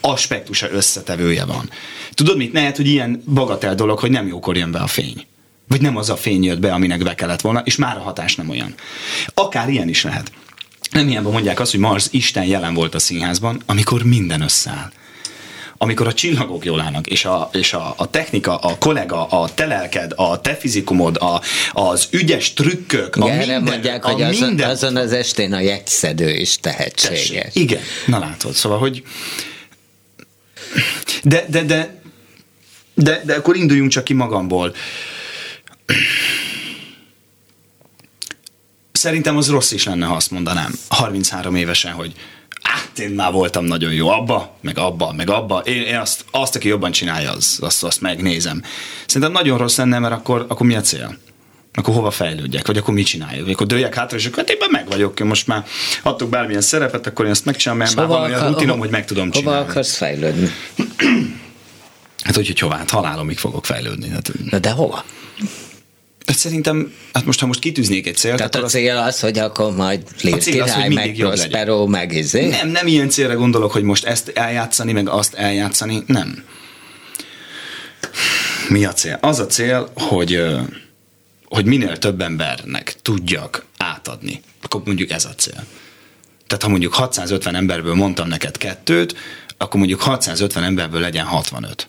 [0.00, 1.70] aspektusa összetevője van.
[2.14, 2.52] Tudod mit?
[2.52, 5.26] Lehet, hogy ilyen bagatel dolog, hogy nem jókor jön be a fény.
[5.68, 8.34] Vagy nem az a fény jött be, aminek be kellett volna, és már a hatás
[8.34, 8.74] nem olyan.
[9.34, 10.32] Akár ilyen is lehet.
[10.90, 14.92] Nem hiába mondják azt, hogy Mars Isten jelen volt a színházban, amikor minden összeáll
[15.78, 20.12] amikor a csillagok jól állnak, és a, és a, a technika, a kollega, a telelked,
[20.16, 21.40] a te fizikumod, a,
[21.72, 24.70] az ügyes trükkök, igen, a minden, mondják, a hogy azon, minden...
[24.70, 27.28] azon az estén a jegyszedő is tehetséges.
[27.28, 29.02] Tessék, igen, na látod, szóval, hogy
[31.22, 32.00] de, de, de,
[32.94, 34.74] de, de akkor induljunk csak ki magamból.
[39.06, 42.12] Szerintem az rossz is lenne, ha azt mondanám 33 évesen, hogy
[42.62, 45.58] hát én már voltam nagyon jó abba, meg abba, meg abba.
[45.58, 48.62] Én, én azt, azt, aki jobban csinálja, az, azt, azt megnézem.
[49.06, 51.18] Szerintem nagyon rossz lenne, mert akkor, akkor mi a cél?
[51.74, 52.66] Akkor hova fejlődjek?
[52.66, 53.42] Vagy akkor mit csinálják?
[53.42, 55.64] Vagy akkor dőljek hátra, és akkor hát én meg vagyok, most már
[56.02, 59.30] adtok bármilyen szerepet, akkor én ezt megcsinálom, mert már van olyan rutinom, hogy meg tudom
[59.30, 59.58] csinálni.
[59.58, 60.50] Hova akarsz fejlődni?
[62.24, 64.08] Hát úgy, hogy hová, hát halálomig fogok fejlődni.
[64.08, 65.04] Hát, Na de hova?
[66.26, 69.74] Hát szerintem, hát most ha most kitűznék egy célt, Tehát a cél az, hogy akkor
[69.74, 72.48] majd Lír király, meg Prospero, meg izé?
[72.48, 76.44] Nem, nem ilyen célra gondolok, hogy most ezt eljátszani, meg azt eljátszani, nem.
[78.68, 79.18] Mi a cél?
[79.20, 80.44] Az a cél, hogy,
[81.44, 84.40] hogy minél több embernek tudjak átadni.
[84.62, 85.64] Akkor mondjuk ez a cél.
[86.46, 89.14] Tehát ha mondjuk 650 emberből mondtam neked kettőt,
[89.56, 91.88] akkor mondjuk 650 emberből legyen 65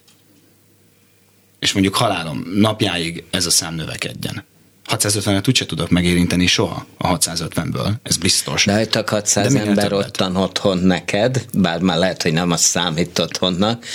[1.60, 4.46] és mondjuk halálom napjáig ez a szám növekedjen.
[4.90, 8.66] 650-et úgyse tudok megérinteni soha a 650-ből, ez biztos.
[8.66, 13.20] De hogy 600 De ember ottan otthon neked, bár már lehet, hogy nem az számít
[13.20, 13.86] otthonnak,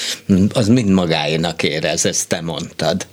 [0.53, 3.07] az mind magáénak érez, ezt te mondtad.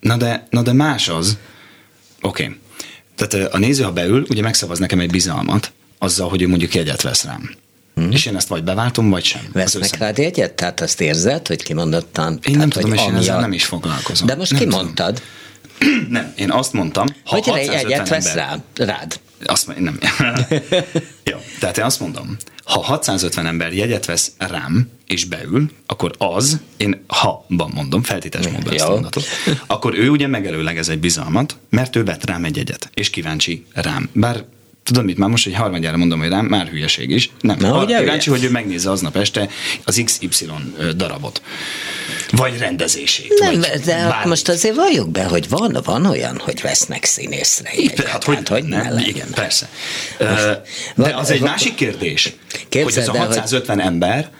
[0.00, 1.38] Na de, na de más az.
[2.20, 2.44] Oké.
[2.44, 2.58] Okay.
[3.16, 7.02] Tehát a néző, ha beül, ugye megszavaz nekem egy bizalmat, azzal, hogy ő mondjuk jegyet
[7.02, 7.54] vesz rám.
[7.94, 8.10] Hmm.
[8.10, 9.42] És én ezt vagy beváltom, vagy sem.
[9.52, 10.52] Vesznek rád egyet?
[10.52, 12.32] Tehát azt érzed, hogy kimondottan?
[12.32, 14.26] Én tehát, nem tudom, és én ezzel nem is foglalkozom.
[14.26, 15.14] De most nem kimondtad?
[15.14, 15.32] Tudom.
[16.08, 19.20] Nem, én azt mondtam, ha hogy egyet vesz rá, rád.
[19.44, 19.98] Azt nem.
[21.30, 26.60] Jó, tehát én azt mondom, ha 650 ember jegyet vesz rám, és beül, akkor az,
[26.76, 29.24] én ha-ban mondom, feltétes módon ezt mondatot,
[29.66, 34.08] akkor ő ugye megelőlegez egy bizalmat, mert ő vett rám egy jegyet, és kíváncsi rám.
[34.12, 34.44] Bár
[34.84, 37.30] Tudod mit, már most egy harmadjára mondom, hogy rám már hülyeség is.
[37.40, 39.48] Nem, Na, ugye, kíváncsi, hogy ő megnézze aznap este
[39.84, 40.28] az XY
[40.96, 41.42] darabot.
[42.30, 43.32] Vagy rendezését.
[43.40, 44.28] Nem, vagy de hát bármit.
[44.28, 48.06] most azért valljuk be, hogy van, van olyan, hogy vesznek színészre jegyet.
[48.06, 49.08] Hát, hogy, hogy nem, ne legyen.
[49.08, 49.68] igen, persze.
[50.18, 50.60] Most-
[50.96, 52.32] De az egy van- másik kérdés,
[52.70, 54.30] hogy ez a el, hogy- 650 ember,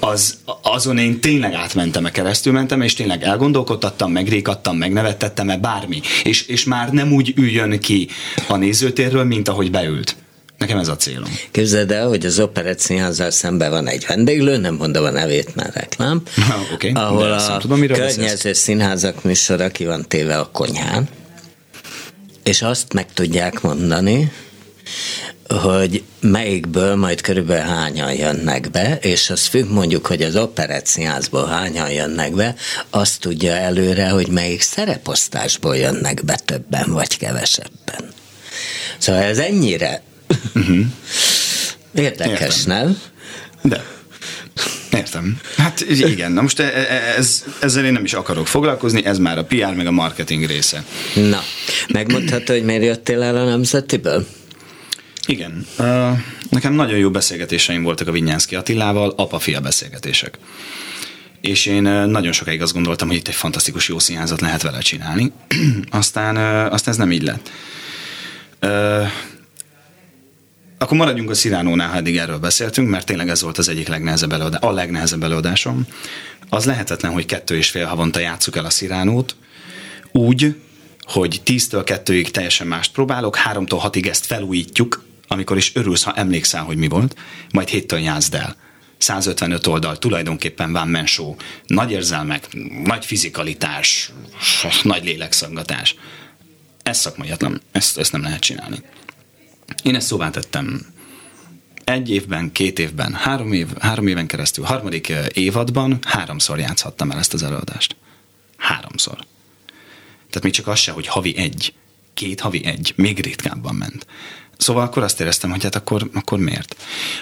[0.00, 6.00] az, azon én tényleg átmentem, keresztül mentem, és tényleg elgondolkodtattam, megrékattam, megnevettettem, -e bármi.
[6.24, 8.08] És, és már nem úgy üljön ki
[8.48, 10.16] a nézőtérről, mint ahogy beült.
[10.58, 11.30] Nekem ez a célom.
[11.50, 15.74] Képzeld el, hogy az Operett Színházzal szemben van egy vendéglő, nem mondom a nevét, mert
[15.74, 21.08] reklám, Ha, de ahol a tudom, környező színházak műsora ki van téve a konyhán,
[22.42, 24.32] és azt meg tudják mondani,
[25.48, 31.46] hogy melyikből majd körülbelül hányan jönnek be, és az függ mondjuk, hogy az operett színházból
[31.46, 32.54] hányan jönnek be,
[32.90, 38.12] azt tudja előre, hogy melyik szereposztásból jönnek be többen vagy kevesebben.
[38.98, 40.02] Szóval ez ennyire
[41.94, 42.76] érdekes, Értem.
[42.76, 42.98] nem?
[43.62, 43.84] De.
[44.92, 45.40] Értem.
[45.56, 49.38] Hát igen, na most e- e- ez, ezzel én nem is akarok foglalkozni, ez már
[49.38, 50.84] a PR meg a marketing része.
[51.14, 51.42] Na,
[51.88, 54.26] megmondhatod, hogy miért jöttél el a Nemzetiből?
[55.26, 55.66] Igen.
[56.48, 60.38] Nekem nagyon jó beszélgetéseim voltak a Vinyánszki Attilával, apa-fia beszélgetések.
[61.40, 65.32] És én nagyon sokáig azt gondoltam, hogy itt egy fantasztikus jó színházat lehet vele csinálni.
[65.90, 66.36] aztán,
[66.70, 67.50] aztán ez nem így lett.
[70.78, 74.32] Akkor maradjunk a Sziránónál, ha eddig erről beszéltünk, mert tényleg ez volt az egyik legnehezebb
[74.32, 75.86] előadás, a legnehezebb előadásom.
[76.48, 79.36] Az lehetetlen, hogy kettő és fél havonta játsszuk el a Sziránót,
[80.12, 80.56] úgy,
[81.02, 86.62] hogy 10-től 2-ig teljesen mást próbálok, 3-tól 6-ig ezt felújítjuk, amikor is örülsz, ha emlékszel,
[86.62, 87.16] hogy mi volt,
[87.52, 88.56] majd 7-től játszd el.
[88.98, 92.48] 155 oldal, tulajdonképpen van mensó, nagy érzelmek,
[92.84, 94.12] nagy fizikalitás,
[94.82, 95.96] nagy lélekszaggatás.
[96.82, 98.82] Ez szakmaiatlan, ezt, ezt nem lehet csinálni.
[99.82, 100.86] Én ezt szóvá tettem
[101.84, 107.18] egy évben, két évben, három, év, három éven keresztül, harmadik eh, évadban háromszor játszhattam el
[107.18, 107.96] ezt az előadást.
[108.56, 109.16] Háromszor.
[110.28, 111.74] Tehát még csak az se, hogy havi egy,
[112.14, 114.06] két havi egy, még ritkábban ment.
[114.56, 116.76] Szóval akkor azt éreztem, hogy hát akkor, akkor miért?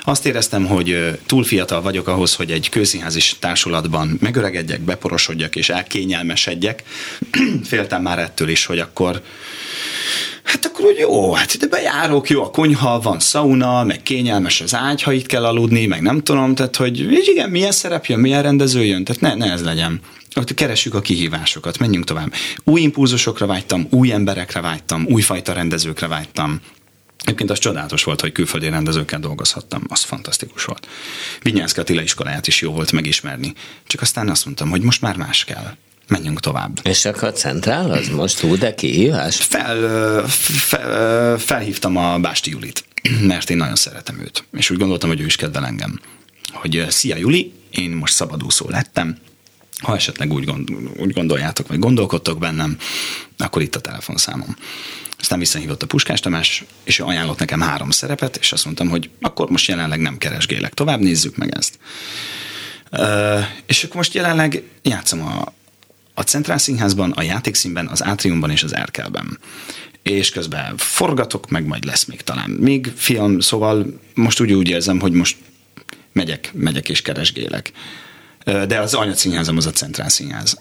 [0.04, 6.82] Azt éreztem, hogy túl fiatal vagyok ahhoz, hogy egy kőszínházi társulatban megöregedjek, beporosodjak és elkényelmesedjek.
[7.64, 9.22] Féltem már ettől is, hogy akkor
[10.42, 14.74] Hát akkor úgy jó, hát ide bejárok, jó a konyha, van sauna, meg kényelmes az
[14.74, 18.42] ágy, ha itt kell aludni, meg nem tudom, tehát hogy igen, milyen szerep jön, milyen
[18.42, 20.00] rendező jön, tehát ne, ne ez legyen.
[20.34, 22.32] Ott keressük a kihívásokat, menjünk tovább.
[22.64, 26.60] Új impulzusokra vágytam, új emberekre vágytam, újfajta rendezőkre vágytam.
[27.22, 30.88] Egyébként az csodálatos volt, hogy külföldi rendezőkkel dolgozhattam, az fantasztikus volt.
[31.42, 33.52] Vinyánszki Attila iskoláját is jó volt megismerni.
[33.86, 35.76] Csak aztán azt mondtam, hogy most már más kell.
[36.08, 36.80] Menjünk tovább.
[36.82, 39.36] És akkor centrál az most hú, de kihívás?
[39.36, 42.84] Fel, fel, felhívtam a Básti Julit,
[43.20, 46.00] mert én nagyon szeretem őt, és úgy gondoltam, hogy ő is kedvel engem.
[46.52, 49.18] Hogy szia Juli, én most szabadúszó lettem,
[49.82, 52.76] ha esetleg úgy, gond, úgy gondoljátok, vagy gondolkodtok bennem,
[53.38, 54.56] akkor itt a telefonszámom.
[55.18, 59.10] Aztán visszahívott a Puskás Tamás, és ő ajánlott nekem három szerepet, és azt mondtam, hogy
[59.20, 61.78] akkor most jelenleg nem keresgélek, tovább nézzük meg ezt.
[62.90, 65.52] Ö, és akkor most jelenleg játszom a,
[66.14, 69.38] a Centrál Színházban, a Játékszínben, az Átriumban és az Erkelben.
[70.02, 75.00] És közben forgatok, meg majd lesz még talán még film, szóval most úgy, úgy érzem,
[75.00, 75.36] hogy most
[76.12, 77.72] megyek, megyek és keresgélek.
[78.44, 80.60] De az anyaszínházam az a Centrál Színház.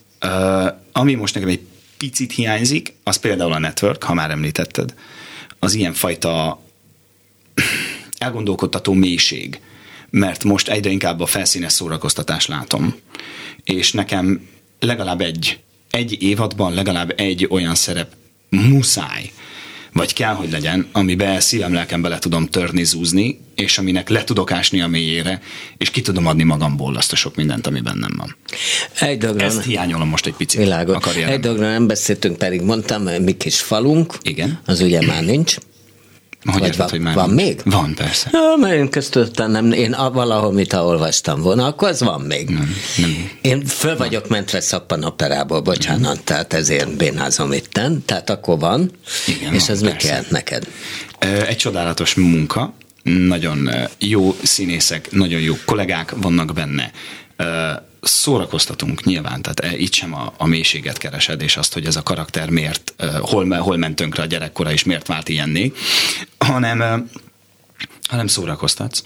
[0.91, 1.61] Ami most nekem egy
[1.97, 4.93] picit hiányzik, az például a network, ha már említetted,
[5.59, 6.61] az ilyen fajta
[8.17, 9.59] elgondolkodtató mélység,
[10.09, 12.95] mert most egyre inkább a felszínes szórakoztatást látom.
[13.63, 18.13] És nekem legalább egy, egy évadban legalább egy olyan szerep
[18.49, 19.31] muszáj,
[19.93, 24.51] vagy kell, hogy legyen, amibe szívem lelkem bele tudom törni, zúzni, és aminek le tudok
[24.51, 25.41] ásni a mélyére,
[25.77, 28.35] és ki tudom adni magamból azt a sok mindent, ami bennem van.
[28.99, 31.15] Egy dologra, Ezt hiányolom most egy picit világos.
[31.15, 34.59] Egy dologra nem beszéltünk, pedig mondtam, mi kis falunk, Igen.
[34.65, 35.55] az ugye már nincs.
[36.43, 37.61] Hogy Vagy érted, van- hogy már van még?
[37.65, 38.29] Van, persze.
[38.31, 42.49] Ja, mert én köztudottan nem, én valahol mit olvastam volna, akkor az van még.
[42.49, 43.29] Nem, nem.
[43.41, 48.91] Én föl vagyok mentve szappan operából, bocsánat, tehát ezért bénázom itten, tehát akkor van,
[49.27, 50.07] Igen, és van, mit persze.
[50.07, 50.67] jelent neked?
[51.47, 52.73] Egy csodálatos munka,
[53.03, 56.91] nagyon jó színészek, nagyon jó kollégák vannak benne.
[58.01, 62.03] Szórakoztatunk nyilván, tehát e, itt sem a, a mélységet keresed, és azt, hogy ez a
[62.03, 65.71] karakter miért, ö, hol, hol ment tönkre a gyerekkora, és miért vált ilyenné,
[66.37, 66.95] hanem, ö,
[68.09, 69.03] hanem szórakoztatsz.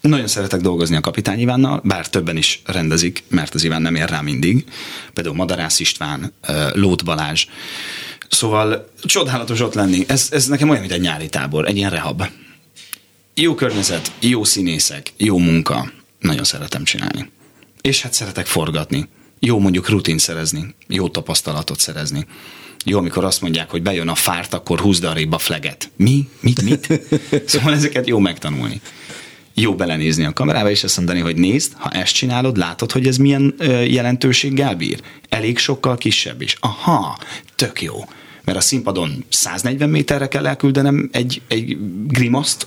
[0.00, 4.08] Nagyon szeretek dolgozni a kapitány Ivánnal, bár többen is rendezik, mert az Iván nem ér
[4.08, 4.64] rá mindig.
[5.12, 6.32] Például Madarász István,
[6.72, 7.46] Lót Balázs,
[8.30, 10.04] Szóval csodálatos ott lenni.
[10.08, 12.22] Ez, ez nekem olyan, mint egy nyári tábor, egy ilyen rehab.
[13.34, 15.92] Jó környezet, jó színészek, jó munka.
[16.20, 17.30] Nagyon szeretem csinálni.
[17.80, 19.08] És hát szeretek forgatni.
[19.38, 22.26] Jó mondjuk rutin szerezni, jó tapasztalatot szerezni.
[22.84, 25.90] Jó, amikor azt mondják, hogy bejön a fárt, akkor húzd arrébb a fleget.
[25.96, 26.28] Mi?
[26.40, 26.62] Mit?
[26.62, 27.00] Mit?
[27.50, 28.80] szóval ezeket jó megtanulni.
[29.54, 33.16] Jó belenézni a kamerába, és azt mondani, hogy nézd, ha ezt csinálod, látod, hogy ez
[33.16, 35.00] milyen ö, jelentőséggel bír?
[35.28, 36.56] Elég sokkal kisebb is.
[36.60, 37.18] Aha,
[37.54, 37.94] tök jó.
[38.44, 42.66] Mert a színpadon 140 méterre kell elküldenem egy, egy grimaszt,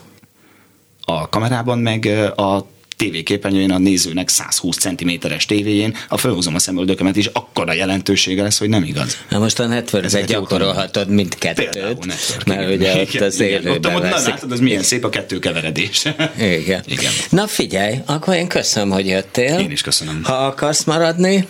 [1.05, 7.29] a kamerában meg a tévéképernyőjén a nézőnek 120 cm-es tévéjén, a felhúzom a szemöldökömet, és
[7.33, 9.17] akkora jelentősége lesz, hogy nem igaz.
[9.29, 11.97] Na most a network gyakorolhatod mindkettőt, Például
[12.45, 16.03] mert ugye ott az élőben ott, ott, látod, az milyen szép a kettő keveredés.
[16.37, 16.83] Igen.
[16.95, 17.11] igen.
[17.29, 19.59] Na figyelj, akkor én köszönöm, hogy jöttél.
[19.59, 20.21] Én is köszönöm.
[20.23, 21.47] Ha akarsz maradni?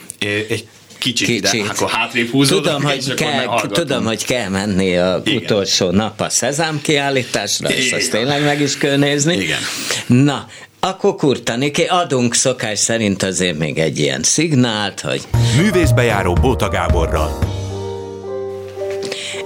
[0.49, 1.53] Egy kicsit, kicsit.
[1.53, 5.43] Ide, akkor hátrébb húzódok, tudom, hogy kell, tudom, hogy kell menni a Igen.
[5.43, 9.37] utolsó nap a Szezám kiállításra, és azt tényleg meg is kell nézni.
[9.37, 9.59] Igen.
[10.07, 10.47] Na,
[10.85, 15.21] akkor kurtani, adunk szokás szerint azért még egy ilyen szignált, hogy...
[15.57, 17.39] Művészbejáró Bóta Gáborral.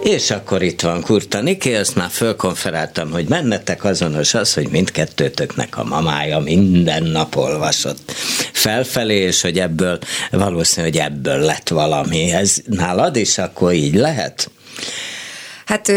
[0.04, 5.78] És akkor itt van Kurta Niki, ezt már fölkonferáltam, hogy mennetek azonos az, hogy mindkettőtöknek
[5.78, 8.12] a mamája minden nap olvasott
[8.52, 10.00] felfelé, és hogy ebből
[10.32, 12.32] valószínű, hogy ebből lett valami.
[12.32, 14.50] Ez nálad is akkor így lehet?
[15.68, 15.92] Hát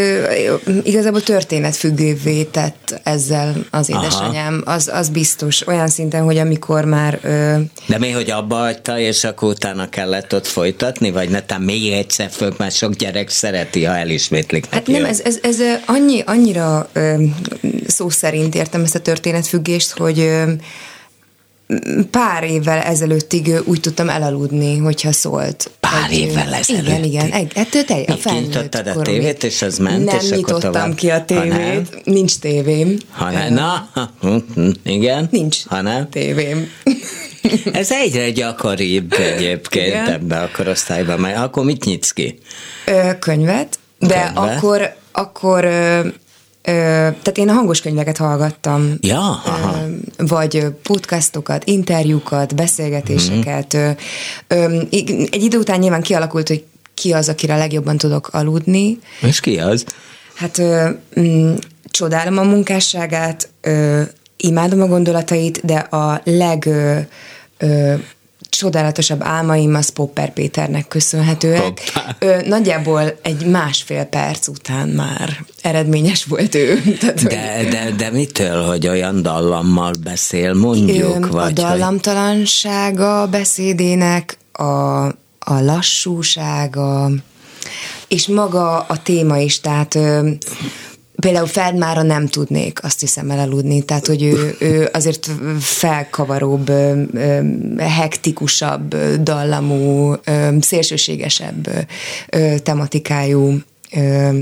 [0.83, 7.19] igazából történetfüggővé tett ezzel az édesanyám, az, az biztos, olyan szinten, hogy amikor már...
[7.23, 7.55] Ö...
[7.87, 12.29] De mi, hogy abba hagyta, és akkor utána kellett ott folytatni, vagy netán még egyszer
[12.29, 17.23] föl, már sok gyerek szereti, ha elismétlik Hát nem, ez, ez, ez annyi, annyira ö,
[17.87, 20.51] szó szerint értem ezt a történetfüggést, hogy ö,
[22.11, 25.71] pár évvel ezelőttig úgy tudtam elaludni, hogyha szólt.
[25.79, 26.87] Pár egy, évvel ezelőtt?
[26.87, 27.31] Igen, igen.
[27.31, 31.09] Egy, ettől te, a Kinyitottad a tévét, és az ment, Nem és nyitottam tovább, ki
[31.09, 32.97] a tévét, nincs tévém.
[33.09, 33.89] Hanem, na,
[34.83, 35.27] igen.
[35.31, 36.09] Nincs hanem.
[36.09, 36.69] tévém.
[37.73, 40.07] Ez egyre gyakoribb egyébként igen.
[40.11, 42.39] ebbe a korosztályban, mert akkor mit nyitsz ki?
[42.85, 44.57] Ö, könyvet, de könyvet?
[44.57, 45.65] akkor akkor
[46.63, 48.97] Ö, tehát én a hangos könyveket hallgattam.
[48.99, 49.77] Ja, aha.
[50.17, 53.77] Ö, vagy podcastokat, interjúkat, beszélgetéseket.
[53.77, 53.91] Mm-hmm.
[54.47, 54.81] Ö,
[55.31, 58.99] egy idő után nyilván kialakult, hogy ki az, akire legjobban tudok aludni.
[59.21, 59.85] És ki az?
[60.35, 60.57] Hát
[61.13, 61.53] m, mm,
[61.85, 63.49] csodálom a munkásságát,
[64.37, 66.69] imádom a gondolatait, de a leg
[68.51, 71.81] ö, ö, csodálatosabb álmaim az Popper Péternek köszönhetőek.
[72.19, 76.81] Ö, nagyjából egy másfél perc után már eredményes volt ő.
[76.99, 77.67] Tehát, de, hogy...
[77.67, 81.25] de, de mitől, hogy olyan dallammal beszél, mondjuk?
[81.25, 83.29] Ö, vagy, a dallamtalansága hogy...
[83.29, 85.05] beszédének, a,
[85.39, 87.11] a lassúsága,
[88.07, 89.97] és maga a téma is, tehát
[91.21, 95.29] Például Feldmára nem tudnék, azt hiszem elaludni, tehát hogy ő, ő azért
[95.59, 96.71] felkavaróbb,
[97.77, 100.13] hektikusabb, dallamú,
[100.59, 101.87] szélsőségesebb
[102.63, 103.57] tematikájú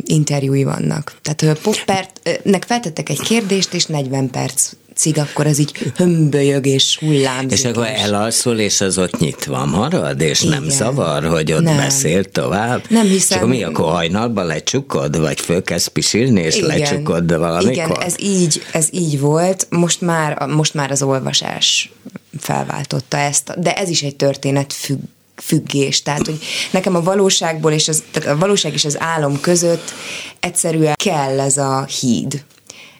[0.03, 1.15] interjúi vannak.
[1.21, 7.51] Tehát Poppertnek feltettek egy kérdést, és 40 perc percig, akkor ez így hömbölyög és hullámzik.
[7.51, 10.59] És akkor elalszol, és az ott nyitva marad, és Igen.
[10.59, 11.77] nem zavar, hogy ott nem.
[11.77, 12.83] beszél tovább?
[12.89, 13.37] Nem hiszem.
[13.37, 16.67] És akkor mi, akkor hajnalban lecsukod, vagy fölkezd pisilni, és Igen.
[16.67, 17.71] lecsukod valamikor?
[17.71, 19.67] Igen, ez így, ez így volt.
[19.69, 21.91] Most már, most már az olvasás
[22.39, 24.99] felváltotta ezt, de ez is egy történet függ
[25.41, 26.01] függés.
[26.01, 26.39] Tehát, hogy
[26.71, 29.93] nekem a valóságból és az, tehát a valóság és az álom között
[30.39, 32.43] egyszerűen kell ez a híd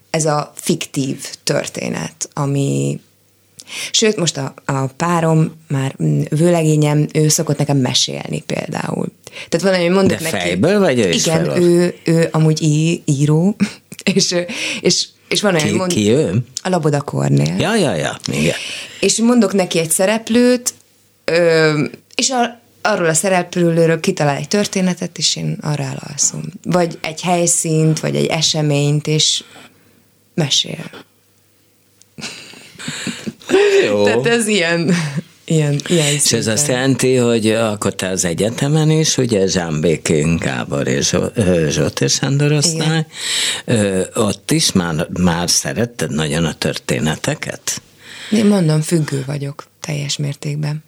[0.09, 2.99] ez a fiktív történet, ami
[3.91, 5.95] Sőt, most a, a párom, már
[6.29, 9.07] vőlegényem, ő szokott nekem mesélni például.
[9.49, 10.37] Tehát valami mondok De neki.
[10.37, 13.55] fejből, vagy ő Igen, ő, ő amúgy í, író,
[14.13, 14.35] és,
[14.81, 16.37] és és van olyan, ki, mond, ki ő?
[16.63, 17.55] A Laboda Kornél.
[17.59, 18.55] Ja, ja, ja, igen.
[18.99, 20.73] És mondok neki egy szereplőt,
[21.25, 21.83] ö,
[22.15, 26.43] és a, arról a szereplőről kitalál egy történetet, és én arra elalszom.
[26.63, 29.43] Vagy egy helyszínt, vagy egy eseményt, és
[30.39, 30.89] mesél.
[33.85, 34.03] Jó.
[34.03, 34.93] Tehát ez ilyen,
[35.45, 40.87] ilyen, ilyen És ez azt jelenti, hogy akkor te az egyetemen is, ugye Zsámbékén Gábor
[40.87, 41.15] és
[41.67, 43.05] Zsótér Sándor osztály,
[44.13, 47.81] ott is már, már szeretted nagyon a történeteket?
[48.31, 50.83] Én mondom, függő vagyok teljes mértékben.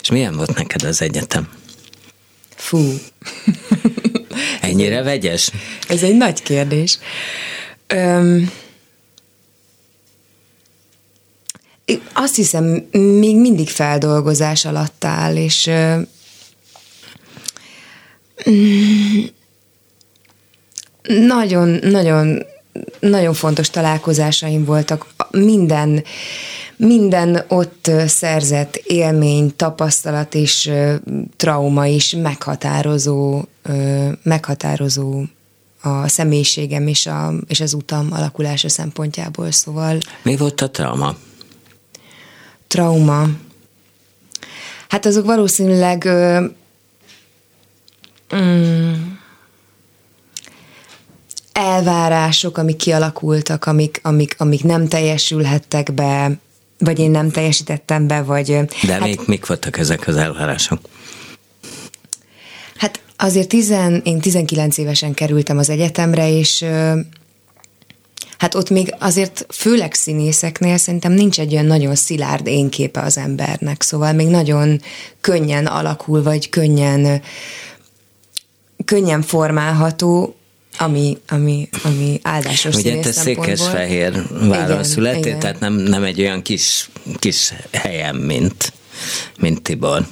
[0.00, 1.48] És milyen volt neked az egyetem?
[2.56, 2.94] Fú.
[4.60, 5.50] Ennyire vegyes?
[5.88, 6.98] Ez egy nagy kérdés.
[7.86, 8.50] Öm,
[12.12, 15.70] azt hiszem, még mindig feldolgozás alatt áll, és
[21.02, 22.42] nagyon, nagyon,
[23.00, 25.06] nagyon fontos találkozásaim voltak.
[25.30, 26.04] Minden,
[26.76, 30.70] minden ott szerzett élmény, tapasztalat és
[31.36, 33.42] trauma is meghatározó,
[34.22, 35.22] meghatározó
[35.82, 39.98] a személyiségem és, a, és az utam alakulása szempontjából, szóval...
[40.22, 41.16] Mi volt a trauma?
[42.74, 43.28] Trauma.
[44.88, 46.08] Hát azok valószínűleg
[48.36, 48.92] mm,
[51.52, 56.30] elvárások, amik kialakultak, amik, amik, amik nem teljesülhettek be,
[56.78, 58.46] vagy én nem teljesítettem be, vagy...
[58.82, 60.80] De hát, még mik voltak ezek az elvárások?
[62.76, 66.64] Hát azért tizen, én 19 évesen kerültem az egyetemre, és
[68.38, 73.82] hát ott még azért főleg színészeknél szerintem nincs egy olyan nagyon szilárd énképe az embernek,
[73.82, 74.80] szóval még nagyon
[75.20, 77.22] könnyen alakul, vagy könnyen
[78.84, 80.36] könnyen formálható,
[80.78, 86.90] ami, ami, ami áldásos Ugye te Székesfehér váron születtél, tehát nem, nem egy olyan kis,
[87.18, 88.72] kis helyem, mint,
[89.38, 90.06] mint Tibor.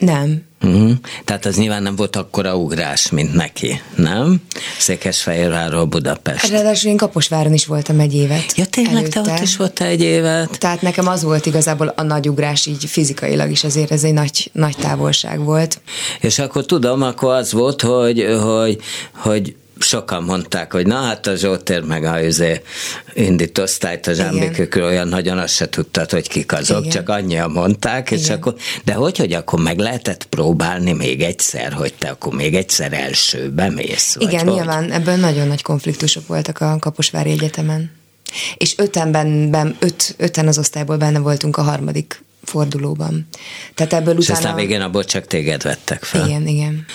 [0.00, 0.42] Nem.
[0.62, 0.90] Uh-huh.
[1.24, 4.40] Tehát az nyilván nem volt akkora ugrás, mint neki, nem?
[4.78, 6.48] Székesfehérvárról Budapest.
[6.48, 8.56] Ráadásul én Kaposváron is voltam egy évet.
[8.56, 9.20] Ja tényleg, előtte.
[9.20, 10.58] te ott is voltál egy évet?
[10.58, 14.50] Tehát nekem az volt igazából a nagy ugrás így fizikailag is, azért ez egy nagy,
[14.52, 15.80] nagy távolság volt.
[16.20, 18.78] És akkor tudom, akkor az volt, hogy, hogy,
[19.12, 22.62] hogy sokan mondták, hogy na hát a Zsótér meg a izé,
[23.14, 26.90] indít osztályt a zsámbékükről, olyan nagyon azt se tudtad, hogy kik azok, Igen.
[26.90, 28.54] csak annyian mondták, és akkor,
[28.84, 33.70] de hogy, hogy akkor meg lehetett próbálni még egyszer, hogy te akkor még egyszer elsőbe
[33.70, 34.16] mész?
[34.18, 37.90] Igen, nyilván ebből nagyon nagy konfliktusok voltak a Kaposvári Egyetemen.
[38.56, 43.28] És ötenben, ben, öt, öten az osztályból benne voltunk a harmadik fordulóban.
[43.74, 44.38] Tehát ebből és utána...
[44.38, 46.26] aztán végén abból csak téged vettek fel.
[46.26, 46.86] Igen, igen.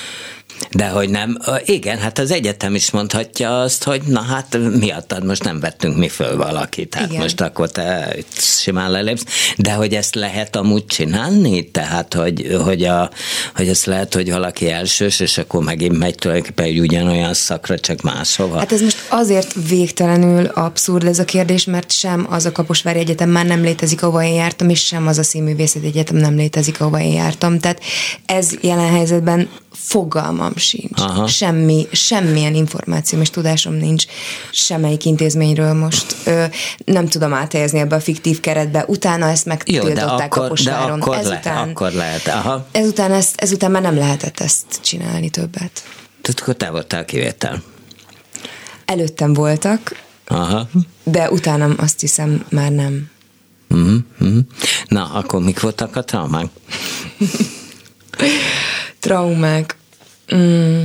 [0.71, 5.43] De hogy nem, igen, hát az egyetem is mondhatja azt, hogy na hát miattad most
[5.43, 7.21] nem vettünk mi föl valakit, hát igen.
[7.21, 9.23] most akkor te simán lelépsz,
[9.57, 13.09] de hogy ezt lehet amúgy csinálni, tehát hogy, hogy, a,
[13.55, 18.01] hogy ezt lehet, hogy valaki elsős, és akkor megint megy tulajdonképpen egy ugyanolyan szakra, csak
[18.01, 18.57] máshova.
[18.57, 23.29] Hát ez most azért végtelenül abszurd ez a kérdés, mert sem az a Kaposvári Egyetem
[23.29, 27.01] már nem létezik, ahova én jártam, és sem az a Színművészeti Egyetem nem létezik, ahova
[27.01, 27.59] én jártam.
[27.59, 27.81] Tehát
[28.25, 31.01] ez jelen helyzetben fogalmam sincs.
[31.01, 31.27] Aha.
[31.27, 34.05] Semmi, semmilyen információm és tudásom nincs
[34.51, 36.15] semmelyik intézményről most.
[36.25, 36.45] Ö,
[36.85, 38.85] nem tudom áthelyezni ebbe a fiktív keretbe.
[38.87, 40.99] Utána ezt megtiltották a Posváron.
[40.99, 42.27] De akkor, ezután, le, akkor lehet.
[42.27, 42.65] Aha.
[42.71, 45.83] Ezután, ezt, ezután már nem lehetett ezt csinálni többet.
[46.21, 47.63] Tehát akkor te voltál kivétel.
[48.85, 49.95] Előttem voltak,
[50.27, 50.69] Aha.
[51.03, 53.09] de utánam azt hiszem már nem.
[53.69, 54.37] Uh-huh, uh-huh.
[54.87, 56.47] Na, akkor mik voltak a traumák?
[59.01, 59.75] traumák.
[60.35, 60.83] Mm.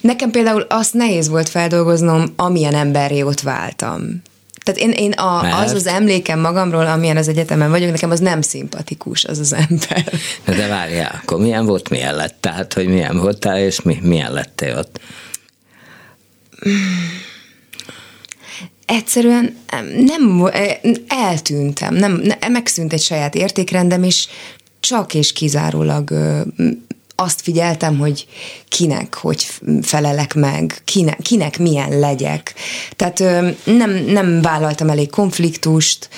[0.00, 4.22] Nekem például azt nehéz volt feldolgoznom, amilyen emberré ott váltam.
[4.62, 8.40] Tehát én, én a, az az emlékem magamról, amilyen az egyetemen vagyok, nekem az nem
[8.40, 10.12] szimpatikus, az az ember.
[10.44, 12.36] De várjál, akkor milyen volt, milyen lett?
[12.40, 15.00] Tehát, hogy milyen voltál, és mi, milyen lettél ott?
[18.86, 19.56] Egyszerűen
[19.96, 20.50] nem,
[21.08, 24.28] eltűntem, nem, megszűnt egy saját értékrendem, is,
[24.86, 26.12] csak és kizárólag
[27.16, 28.26] azt figyeltem, hogy
[28.68, 29.46] kinek, hogy
[29.82, 32.54] felelek meg, kinek, kinek milyen legyek.
[32.96, 33.18] Tehát
[33.64, 36.08] nem, nem vállaltam elég konfliktust,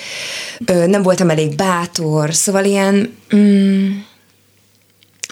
[0.65, 3.13] nem voltam elég bátor, szóval ilyen...
[3.35, 3.89] Mm,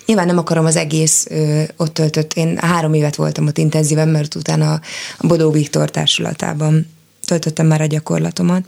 [0.06, 4.36] Nyilván nem akarom az egész ö, ott töltött, én három évet voltam ott intenzíven, mert
[4.36, 4.74] utána
[5.18, 6.88] a Bodó Viktor társulatában
[7.26, 8.68] töltöttem már a gyakorlatomat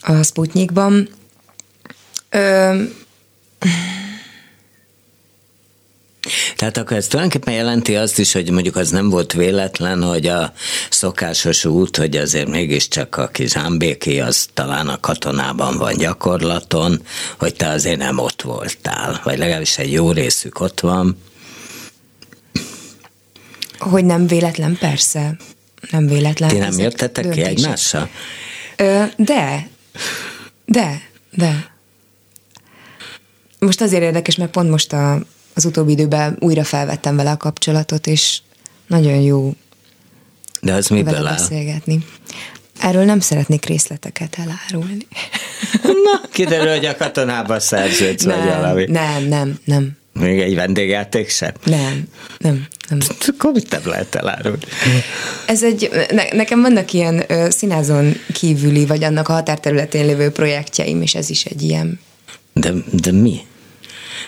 [0.00, 1.08] a Sputnikban.
[2.30, 2.82] Ö,
[6.56, 10.52] tehát akkor ez tulajdonképpen jelenti azt is, hogy mondjuk az nem volt véletlen, hogy a
[10.90, 17.02] szokásos út, hogy azért mégiscsak a kis Zsámbéki, az talán a katonában van gyakorlaton,
[17.38, 21.18] hogy te azért nem ott voltál, vagy legalábbis egy jó részük ott van.
[23.78, 25.36] Hogy nem véletlen, persze.
[25.90, 26.48] Nem véletlen.
[26.48, 28.08] Ti nem jöttetek ki egymással?
[28.76, 29.68] Ö, de,
[30.64, 31.70] de, de.
[33.60, 35.22] Most azért érdekes, mert pont most a,
[35.54, 38.38] az utóbbi időben újra felvettem vele a kapcsolatot, és
[38.86, 39.54] nagyon jó
[40.60, 41.22] De az miből áll?
[41.36, 41.98] beszélgetni.
[42.80, 45.06] Erről nem szeretnék részleteket elárulni.
[46.04, 48.84] Na, kiderül, hogy a katonába szerződsz, nem, vagy valami.
[48.84, 49.98] Nem, nem, nem.
[50.12, 51.52] Még egy vendégjáték sem?
[51.64, 52.04] Nem,
[52.38, 52.98] nem, nem.
[53.26, 54.64] Akkor mit nem lehet elárulni?
[55.46, 61.02] Ez egy, ne, nekem vannak ilyen ö, színázon kívüli, vagy annak a határterületén lévő projektjeim,
[61.02, 62.00] és ez is egy ilyen.
[62.52, 63.40] De, de mi?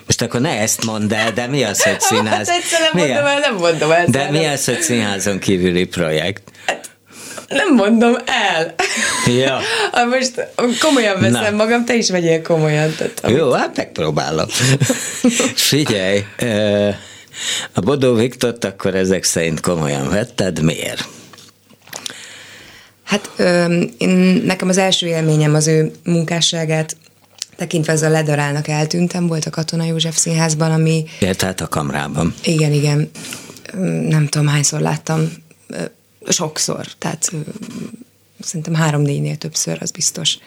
[0.07, 2.49] Most akkor ne ezt mondd el, de mi az, hogy színház?
[2.49, 4.05] Hát egyszer nem Mi mondom el, nem mondom el.
[4.07, 6.43] De mi az, hogy színházon kívüli projekt?
[7.49, 8.74] Nem mondom el.
[9.26, 9.61] Ja.
[9.93, 10.49] Ha most
[10.80, 11.64] komolyan veszem Na.
[11.64, 12.95] magam, te is vegyél komolyan.
[12.97, 14.47] Tehát, amit- Jó, hát megpróbálom.
[15.70, 16.24] Figyelj,
[17.72, 21.05] a Bodó Viktort akkor ezek szerint komolyan vetted, miért?
[23.05, 24.09] Hát ö, én,
[24.47, 26.97] nekem az első élményem az ő munkásságát
[27.62, 32.34] tekintve ez a ledarálnak eltűntem, volt a Katona József Színházban, ami Ja, tehát a kamrában.
[32.44, 33.10] igen, igen,
[34.08, 35.32] nem tudom hányszor láttam,
[36.28, 37.32] sokszor, tehát
[38.40, 40.38] szerintem három-négynél többször, az biztos.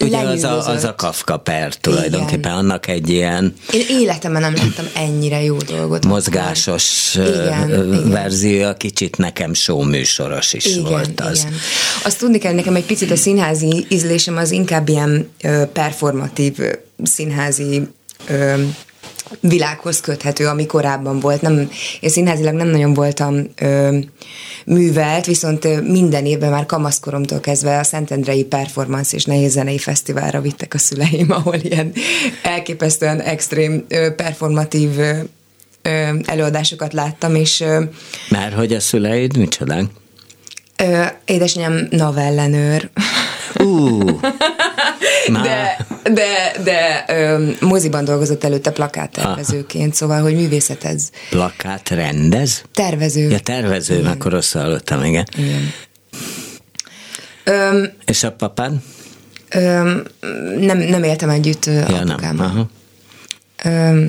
[0.00, 0.94] Ugye az a, az a.
[0.94, 2.52] Kafka per tulajdonképpen, Igen.
[2.52, 6.04] annak egy ilyen Én életemben nem láttam ennyire jó dolgot.
[6.04, 8.10] mozgásos Igen, igen, igen.
[8.10, 11.38] verzió, kicsit nekem show műsoros is igen, volt az.
[11.38, 11.52] Igen.
[12.04, 15.28] Azt tudni kell, nekem egy picit a színházi ízlésem az inkább ilyen
[15.72, 16.58] performatív
[17.02, 17.88] színházi
[19.40, 21.40] világhoz köthető, ami korábban volt.
[21.40, 21.70] Nem,
[22.00, 23.98] én színházilag nem nagyon voltam ö,
[24.66, 30.74] művelt, viszont minden évben már kamaszkoromtól kezdve a Szentendrei Performance és Nehéz Zenei Fesztiválra vittek
[30.74, 31.92] a szüleim, ahol ilyen
[32.42, 35.18] elképesztően extrém ö, performatív ö,
[36.24, 37.82] előadásokat láttam, és ö,
[38.28, 39.84] Mert hogy a szüleid micsodák?
[40.76, 42.90] Ö, édesanyám novellenőr,
[43.54, 44.00] Ú,
[45.32, 51.10] már de, de, de ö, moziban dolgozott előtte plakáttervezőként, szóval, hogy művészet ez.
[51.30, 52.62] plakát rendez?
[52.74, 53.28] Tervező.
[53.30, 54.10] Ja, tervező, igen.
[54.10, 55.26] akkor rosszul hallottam, igen.
[55.36, 55.72] Igen.
[57.44, 58.72] Ö, És a papád?
[59.48, 59.58] ö,
[60.58, 62.46] nem, nem éltem együtt Ja, apukámmal.
[62.46, 62.70] Aha.
[63.64, 64.04] Ö,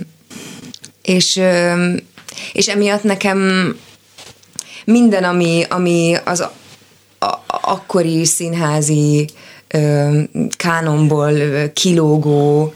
[1.01, 1.93] és, ö,
[2.53, 3.39] és emiatt nekem
[4.85, 6.53] minden, ami, ami az a,
[7.25, 9.29] a, akkori színházi
[10.57, 11.33] kánonból
[11.73, 12.73] kilógó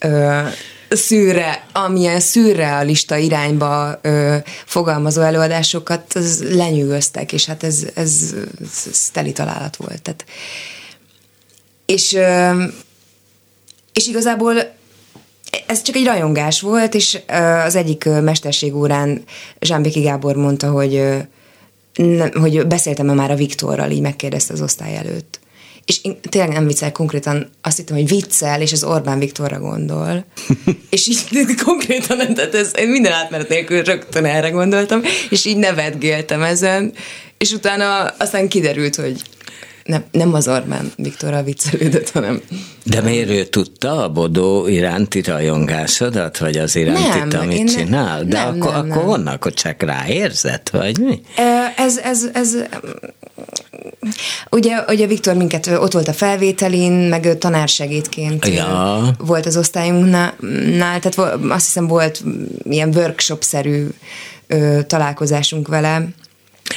[0.00, 0.40] ö,
[0.88, 8.34] szűre, amilyen szürrealista irányba ö, fogalmazó előadásokat az lenyűgöztek, és hát ez, ez,
[8.90, 10.02] ez teli találat volt.
[10.02, 10.24] Tehát,
[11.86, 12.62] és, ö,
[13.92, 14.54] és igazából
[15.66, 19.22] ez csak egy rajongás volt, és ö, az egyik mesterségórán
[19.60, 21.02] Zsámbéki Gábor mondta, hogy,
[22.32, 25.40] hogy beszéltem-e már a Viktorral, így megkérdezte az osztály előtt.
[25.88, 30.24] És én tényleg nem viccel, konkrétan azt hittem, hogy viccel, és az Orbán Viktorra gondol.
[30.90, 31.26] és így
[31.64, 36.92] konkrétan, tehát ez, én minden átmenet nélkül rögtön erre gondoltam, és így nevetgéltem ezen,
[37.38, 39.22] és utána aztán kiderült, hogy
[39.84, 42.42] nem, nem az Orbán Viktorral viccelődött, hanem
[42.84, 47.72] De miért ő tudta a Bodó iránti rajongásodat, vagy az iránti, Nem, amit én ne-
[47.72, 48.24] csinál?
[48.24, 49.06] De nem, akkor, nem, akkor nem.
[49.06, 51.20] honnan, akkor csak ráérzett, vagy mi?
[51.76, 52.56] Ez, ez, ez,
[54.50, 59.10] ugye, ugye Viktor minket ott volt a felvételin, meg ő tanársegédként Ja.
[59.18, 60.34] volt az osztályunknál,
[61.00, 61.18] tehát
[61.48, 62.22] azt hiszem volt
[62.62, 63.86] ilyen workshop-szerű
[64.86, 66.04] találkozásunk vele.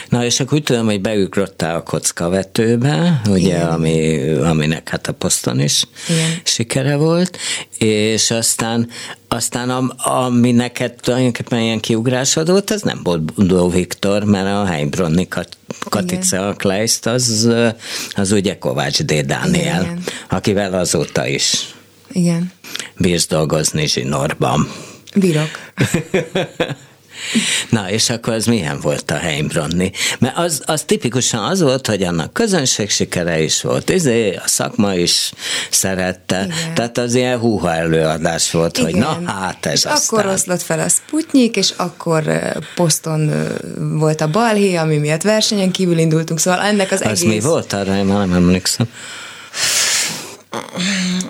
[0.09, 3.67] Na, és akkor úgy tudom, hogy beugrottál a kockavetőbe, ugye, Igen.
[3.67, 6.29] ami, aminek hát a poszton is Igen.
[6.43, 7.37] sikere volt,
[7.77, 8.89] és aztán,
[9.27, 14.65] aztán am, ami neked tulajdonképpen ilyen kiugrásod volt, az nem volt Budó Viktor, mert a
[14.65, 15.57] Heimbronni Kat-
[15.89, 17.49] Katica a Kleist, az,
[18.13, 19.13] az ugye Kovács D.
[19.13, 20.03] Dániel, Igen, igen.
[20.29, 21.75] akivel azóta is
[22.11, 22.51] Igen.
[22.97, 24.71] bírsz dolgozni zsinorban.
[25.15, 25.49] Bírok.
[27.69, 29.91] Na, és akkor az milyen volt a Heimbronni?
[30.19, 34.93] Mert az, az tipikusan az volt, hogy annak közönség sikere is volt, izé, a szakma
[34.93, 35.31] is
[35.69, 36.73] szerette, Igen.
[36.73, 40.19] tehát az ilyen húha előadás volt, hogy na hát ez és aztán.
[40.19, 42.23] akkor oszlott fel a Sputnik, és akkor
[42.75, 43.31] poszton
[43.77, 47.23] volt a balhé, ami miatt versenyen kívül indultunk, szóval ennek az, az egész...
[47.23, 48.87] mi volt arra, én már nem emlékszem.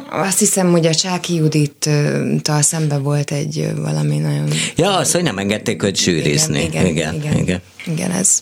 [0.09, 4.47] Azt hiszem, hogy a Csáki Judittal szembe volt egy valami nagyon...
[4.75, 6.63] Ja, az, hogy nem engedték őt zsűrizni.
[6.63, 8.39] Igen, igen, igen, igen, igen ez.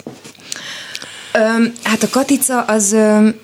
[1.33, 2.91] Öm, hát a Katica az...
[2.91, 3.35] Öm,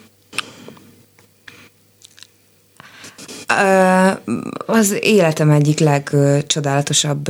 [4.66, 7.30] az életem egyik legcsodálatosabb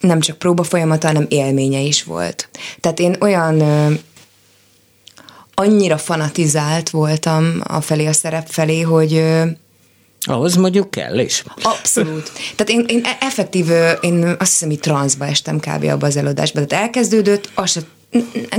[0.00, 2.48] nem csak próba folyamata, hanem élménye is volt.
[2.80, 3.62] Tehát én olyan
[5.60, 9.24] annyira fanatizált voltam a felé a szerep felé, hogy
[10.22, 11.44] Ahhoz mondjuk kell is.
[11.62, 12.32] Abszolút.
[12.56, 13.66] Tehát én, én e- effektív,
[14.00, 15.84] én azt hiszem, hogy transzba estem kb.
[15.84, 16.64] abba az előadásba.
[16.64, 17.80] Tehát elkezdődött, az se,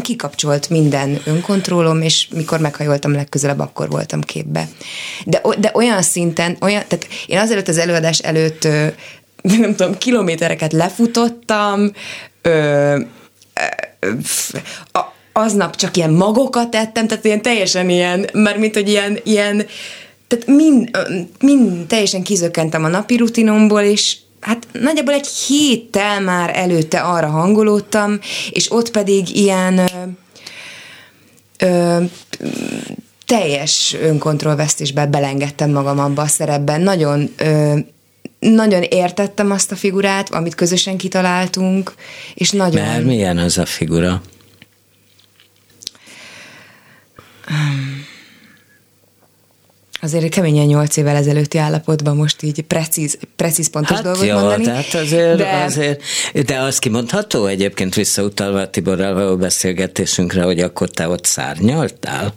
[0.02, 4.68] kikapcsolt minden önkontrollom, és mikor meghajoltam legközelebb, akkor voltam képbe.
[5.26, 8.64] De, de olyan szinten, olyan, tehát én azelőtt az előadás előtt
[9.62, 11.92] nem tudom, kilométereket lefutottam,
[12.42, 13.00] ö,
[14.00, 14.08] ö,
[14.92, 19.66] a, aznap csak ilyen magokat tettem, tehát ilyen teljesen ilyen, már mint hogy ilyen, ilyen
[20.28, 20.90] tehát mind,
[21.40, 28.20] mind teljesen kizökkentem a napi rutinomból, és, hát nagyjából egy héttel már előtte arra hangolódtam,
[28.50, 29.86] és ott pedig ilyen ö,
[31.58, 32.04] ö,
[33.26, 36.82] teljes önkontrollvesztésben belengedtem magam abba a szerepben.
[36.82, 37.78] Nagyon ö,
[38.40, 41.94] nagyon értettem azt a figurát, amit közösen kitaláltunk,
[42.34, 42.86] és nagyon...
[42.86, 44.22] Mert milyen az a figura?
[50.02, 54.64] Azért keményen nyolc évvel ezelőtti állapotban most így precíz, precíz pontos hát dolgot jó, mondani.
[54.64, 55.64] Tehát azért, de...
[55.64, 56.02] azért,
[56.46, 62.34] de az kimondható egyébként visszautalva a Tiborral való beszélgetésünkre, hogy akkor te ott szárnyaltál?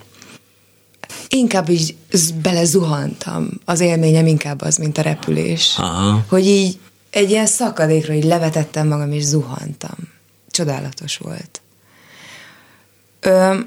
[1.28, 1.94] Inkább így
[2.42, 3.48] belezuhantam.
[3.64, 5.74] Az élményem inkább az, mint a repülés.
[5.76, 6.24] Aha.
[6.28, 6.78] Hogy így
[7.10, 9.96] egy ilyen szakadékra így levetettem magam, és zuhantam.
[10.50, 11.60] Csodálatos volt.
[13.20, 13.58] Ö,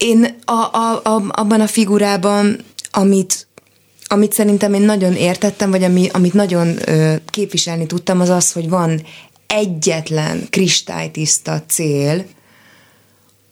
[0.00, 2.58] én a, a, a, abban a figurában,
[2.90, 3.46] amit,
[4.06, 8.68] amit szerintem én nagyon értettem, vagy ami, amit nagyon ö, képviselni tudtam, az az, hogy
[8.68, 9.02] van
[9.46, 12.24] egyetlen kristálytiszta cél,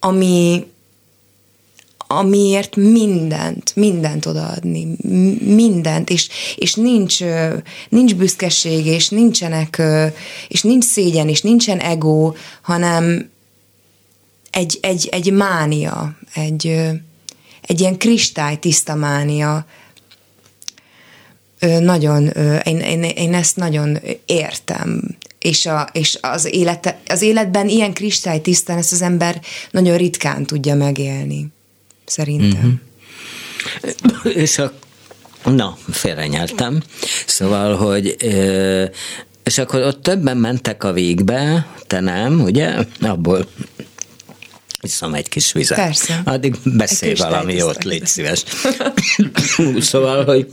[0.00, 0.66] ami,
[2.06, 4.96] amiért mindent, mindent odaadni,
[5.40, 7.18] mindent, és, és nincs,
[7.88, 9.82] nincs büszkeség, és nincsenek,
[10.48, 12.32] és nincs szégyen, és nincsen ego,
[12.62, 13.30] hanem
[14.58, 16.66] egy, egy, egy mánia, egy,
[17.62, 19.66] egy ilyen kristálytiszta mánia.
[21.80, 22.26] Nagyon,
[22.64, 28.78] én, én, én ezt nagyon értem, és, a, és az, élet, az életben ilyen kristálytisztán
[28.78, 29.40] ezt az ember
[29.70, 31.46] nagyon ritkán tudja megélni,
[32.04, 32.60] szerintem.
[32.64, 34.32] Mm-hmm.
[34.32, 34.72] És a
[35.44, 36.82] Na, félrenyeltem.
[37.26, 38.16] Szóval, hogy
[39.48, 42.74] és akkor ott többen mentek a végbe, te nem, ugye?
[43.00, 43.48] Abból
[44.80, 45.78] Iszom egy kis vizet.
[45.78, 46.22] Persze.
[46.24, 48.44] Addig beszélj valami jót, légy szíves.
[49.90, 50.52] szóval, hogy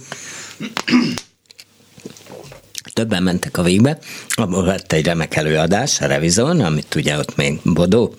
[2.94, 3.98] többen mentek a végbe,
[4.30, 8.16] abból lett egy remek előadás, a Revizon, amit ugye ott még Bodó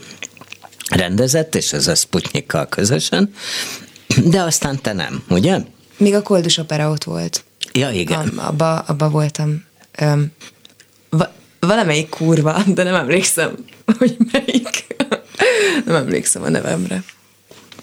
[0.90, 3.32] rendezett, és ez a Sputnikkal közösen,
[4.24, 5.58] de aztán te nem, ugye?
[5.96, 7.44] Még a Koldus Opera ott volt.
[7.72, 8.28] Ja, igen.
[8.28, 9.64] Abba, abba voltam.
[9.98, 10.32] Öm,
[11.10, 13.54] va- valamelyik kurva, de nem emlékszem,
[13.98, 14.86] hogy melyik.
[15.84, 17.04] Nem emlékszem a nevemre.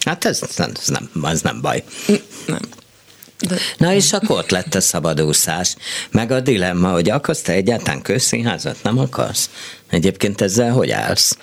[0.05, 1.83] Hát ez, ez, nem, ez nem baj.
[2.45, 2.59] Nem.
[3.47, 3.57] De...
[3.77, 5.75] Na és akkor ott lett a szabadúszás,
[6.11, 9.49] meg a dilemma, hogy akarsz te egyáltalán közszínházat, nem akarsz?
[9.89, 11.37] Egyébként ezzel hogy állsz?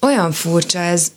[0.00, 1.12] Olyan furcsa ez.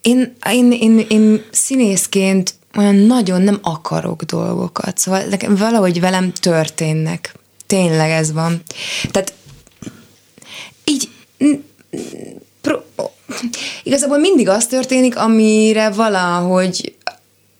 [0.00, 7.34] Én, én, én, én színészként olyan nagyon nem akarok dolgokat, szóval nekem valahogy velem történnek.
[7.66, 8.62] Tényleg ez van.
[9.10, 9.32] Tehát
[10.84, 11.08] így
[12.60, 12.78] pro,
[13.82, 16.94] igazából mindig az történik, amire valahogy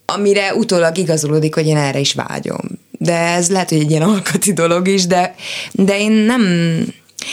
[0.05, 2.61] amire utólag igazolódik, hogy én erre is vágyom.
[2.91, 5.35] De ez lehet, hogy egy ilyen alkati dolog is, de,
[5.73, 6.43] de én nem,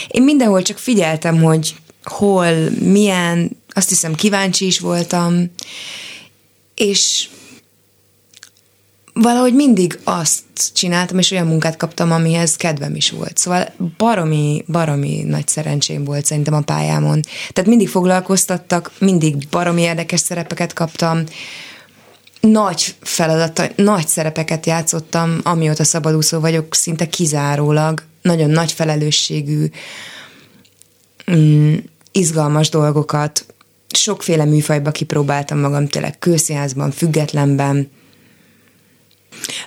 [0.08, 5.52] én mindenhol csak figyeltem, hogy hol, milyen, azt hiszem kíváncsi is voltam,
[6.76, 7.30] és
[9.22, 10.44] valahogy mindig azt
[10.74, 13.38] csináltam, és olyan munkát kaptam, amihez kedvem is volt.
[13.38, 17.22] Szóval baromi, baromi nagy szerencsém volt szerintem a pályámon.
[17.54, 21.24] Tehát mindig foglalkoztattak, mindig baromi érdekes szerepeket kaptam,
[22.40, 29.66] nagy feladata, nagy szerepeket játszottam, amióta szabadúszó vagyok, szinte kizárólag, nagyon nagy felelősségű,
[31.32, 31.76] mm,
[32.12, 33.46] izgalmas dolgokat,
[33.90, 37.90] sokféle műfajba kipróbáltam magam, tényleg kőszínházban, függetlenben,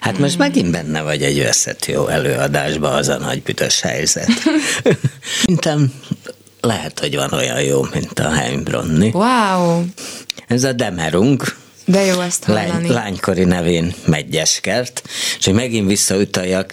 [0.01, 1.49] Hát most megint benne vagy egy
[1.87, 4.29] jó előadásban az a nagy büdös helyzet.
[5.41, 5.93] Szerintem
[6.61, 9.11] lehet, hogy van olyan jó, mint a Heimbronni.
[9.11, 9.85] Wow!
[10.47, 11.43] Ez a Demerung.
[11.85, 12.68] De jó ezt hallani.
[12.68, 15.03] Lány, lánykori nevén Megyeskert,
[15.39, 16.73] és hogy megint visszautaljak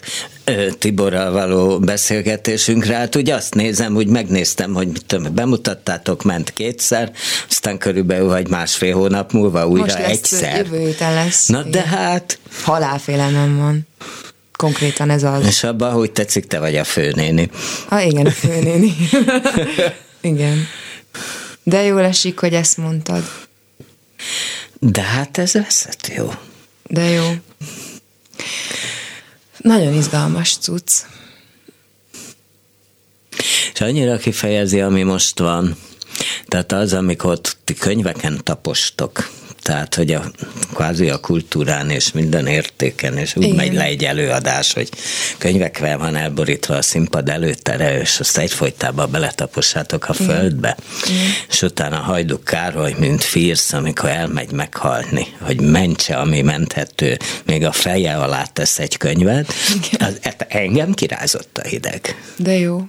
[0.80, 7.12] Tiborral való beszélgetésünkre, hát úgy azt nézem, hogy megnéztem, hogy mit tudom, bemutattátok, ment kétszer,
[7.50, 10.58] aztán körülbelül, hogy másfél hónap múlva újra Most lesz, egyszer.
[10.58, 11.48] Jövő héten lesz.
[11.48, 12.39] Na de hát...
[12.64, 13.88] Halálfélelem van.
[14.56, 15.45] Konkrétan ez az.
[15.45, 17.50] És abban, hogy tetszik, te vagy a főnéni.
[17.89, 18.95] Ah, igen, a főnéni.
[20.22, 20.68] igen.
[21.64, 23.24] De jól esik, hogy ezt mondtad.
[24.80, 26.32] De hát ez lesz jó.
[26.84, 27.24] De jó.
[29.58, 30.91] Nagyon izgalmas cucc.
[33.74, 35.78] És annyira kifejezi, ami most van.
[36.47, 39.30] Tehát az, amikor ti könyveken tapostok,
[39.68, 40.24] tehát hogy a
[40.74, 43.55] kvázi a kultúrán és minden értéken, és úgy Igen.
[43.55, 44.89] megy le egy előadás, hogy
[45.38, 51.22] könyvekkel van elborítva a színpad előttere, és azt egyfolytában beletapossátok a földbe, Igen.
[51.49, 57.72] és utána Hajduk Károly, mint Fírsz, amikor elmegy meghalni, hogy mentse, ami menthető, még a
[57.72, 59.53] feje alá tesz egy könyvet,
[59.99, 62.22] az, engem kirázott a hideg.
[62.36, 62.88] De jó.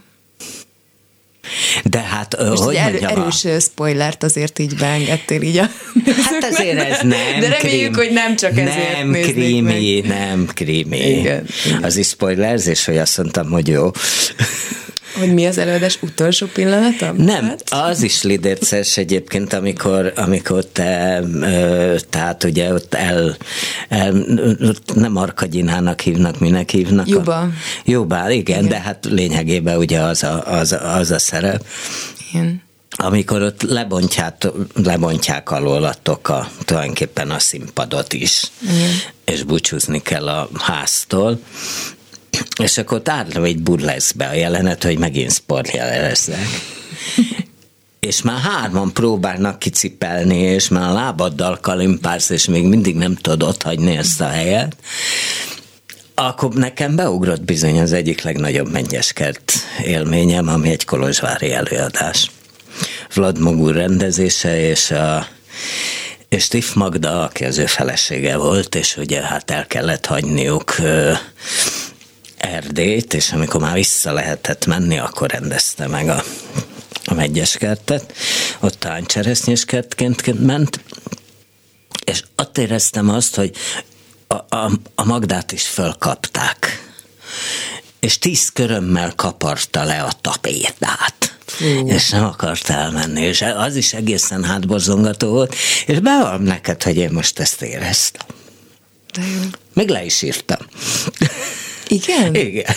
[1.85, 3.61] De hát, Most hogy erő, erős a...
[3.61, 5.71] spoilert azért így beengedtél így a
[6.25, 10.19] Hát azért ez nem De reméljük, krím, hogy nem csak ezért Nem krími, meg.
[10.19, 10.97] nem krími.
[10.97, 11.83] Igen, igen.
[11.83, 13.91] Az is spoilerzés, hogy azt mondtam, hogy jó.
[15.19, 17.13] Hogy mi az előadás utolsó pillanata?
[17.13, 17.63] Nem, hát?
[17.71, 21.23] az is lidérces egyébként, amikor, amikor te,
[22.11, 23.37] tehát ugye ott el,
[23.89, 24.25] el
[24.95, 27.09] nem Arkagyinának hívnak, minek hívnak?
[27.09, 27.49] Juba.
[27.85, 31.65] Juba, igen, igen, de hát lényegében ugye az a, az, az a szerep.
[32.31, 32.67] Igen
[33.01, 38.91] amikor ott lebontják, lebontják alólatok a, tulajdonképpen a színpadot is, Igen.
[39.25, 41.41] és búcsúzni kell a háztól,
[42.63, 46.47] és akkor tárlom egy burleszbe a jelenet, hogy megint sportjeleneznek.
[48.01, 53.63] és már hárman próbálnak kicipelni, és már lábaddal kalimpálsz, és még mindig nem tudod ott
[53.63, 54.77] hagyni ezt a helyet.
[56.15, 59.53] Akkor nekem beugrott bizony az egyik legnagyobb mennyeskert
[59.85, 62.31] élményem, ami egy kolozsvári előadás.
[63.15, 65.27] Vlad Mogur rendezése, és a
[66.29, 70.75] és Tiff Magda, aki az ő felesége volt, és ugye hát el kellett hagyniuk
[72.39, 76.25] Erdélyt, és amikor már vissza lehetett menni, akkor rendezte meg a,
[77.05, 78.13] a megyes kertet.
[78.61, 78.85] Ott
[79.65, 80.81] kertként ment,
[82.05, 83.57] és ott éreztem azt, hogy
[84.27, 86.87] a, a, a Magdát is fölkapták
[88.01, 91.37] és tíz körömmel kaparta le a tapétát.
[91.47, 91.89] Fú.
[91.89, 95.55] És nem akart elmenni, és az is egészen hátborzongató volt,
[95.87, 98.27] és bevallom neked, hogy én most ezt éreztem.
[99.15, 99.41] De jó.
[99.73, 100.59] Még le is írtam.
[101.89, 102.35] Igen?
[102.35, 102.75] Igen.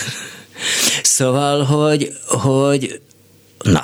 [1.02, 3.00] Szóval, hogy, hogy
[3.62, 3.82] na,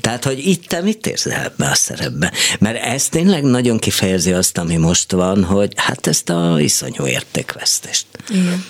[0.00, 2.32] tehát, hogy itt te mit érzel ebbe a szerepbe?
[2.58, 8.06] Mert ez tényleg nagyon kifejezi azt, ami most van, hogy hát ezt a iszonyú értékvesztést.
[8.28, 8.64] Igen.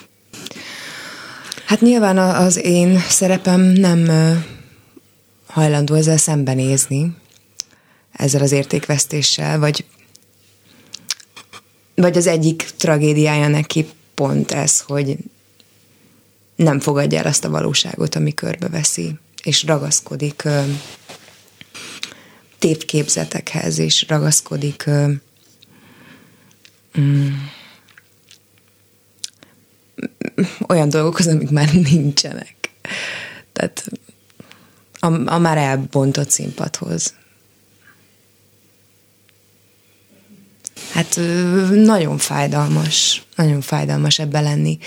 [1.65, 4.11] Hát nyilván az én szerepem nem
[5.47, 7.17] hajlandó ezzel szembenézni,
[8.13, 9.85] ezzel az értékvesztéssel, vagy,
[11.95, 15.17] vagy az egyik tragédiája neki pont ez, hogy
[16.63, 20.63] nem fogadja el azt a valóságot, ami körbeveszi, és ragaszkodik ö,
[22.59, 25.13] tévképzetekhez, és ragaszkodik ö,
[27.01, 27.29] mm,
[30.69, 32.55] olyan dolgokhoz, amik már nincsenek.
[33.53, 33.85] Tehát
[34.99, 37.15] a, a már elbontott színpadhoz.
[40.93, 41.21] Hát
[41.71, 44.79] nagyon fájdalmas, nagyon fájdalmas ebbe lenni.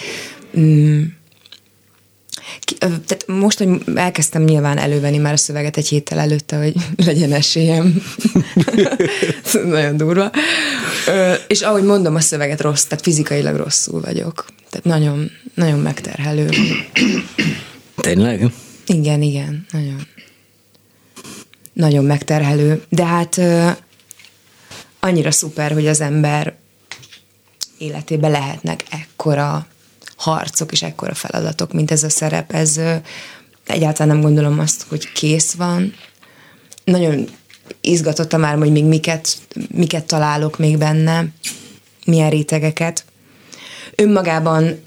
[2.78, 6.74] Tehát most, hogy elkezdtem nyilván elővenni már a szöveget egy héttel előtte, hogy
[7.06, 8.02] legyen esélyem.
[9.64, 10.32] Nagyon durva.
[11.48, 14.46] És ahogy mondom, a szöveget rossz, tehát fizikailag rosszul vagyok.
[14.70, 16.50] Tehát nagyon, nagyon megterhelő.
[17.96, 18.52] Tényleg?
[18.86, 20.08] Igen, igen, nagyon.
[21.74, 22.84] Nagyon megterhelő.
[22.90, 23.42] De hát
[25.00, 26.56] annyira szuper, hogy az ember
[27.78, 29.68] életében lehetnek ekkora
[30.26, 32.80] harcok és ekkora feladatok, mint ez a szerep, ez
[33.68, 35.94] egyáltalán nem gondolom azt, hogy kész van.
[36.84, 37.28] Nagyon
[37.82, 41.26] izgatottam már, hogy még miket, miket találok még benne,
[42.06, 43.06] milyen rétegeket.
[43.96, 44.82] Önmagában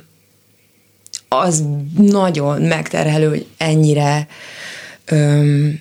[1.29, 1.65] az
[1.97, 4.27] nagyon megterhelő, hogy ennyire
[5.05, 5.81] öm,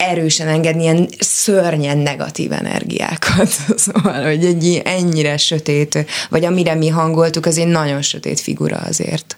[0.00, 3.48] erősen engedni ilyen szörnyen negatív energiákat.
[3.76, 9.36] Szóval, hogy egy ennyire sötét, vagy amire mi hangoltuk, az egy nagyon sötét figura azért.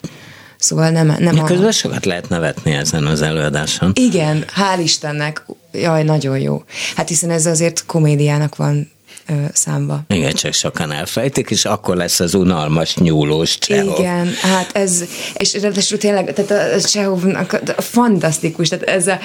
[0.58, 1.44] Szóval nem, nem a...
[1.44, 3.92] Közben sokat lehet nevetni ezen az előadáson.
[3.94, 6.64] Igen, hál' Istennek, jaj, nagyon jó.
[6.96, 8.90] Hát hiszen ez azért komédiának van
[9.28, 10.00] ö, számba.
[10.08, 13.98] Igen, csak sokan elfejtik, és akkor lesz az unalmas nyúlós Csehov.
[13.98, 15.04] Igen, hát ez,
[15.34, 19.18] és ráadásul tényleg, tehát a Csehovnak fantasztikus, tehát ez a,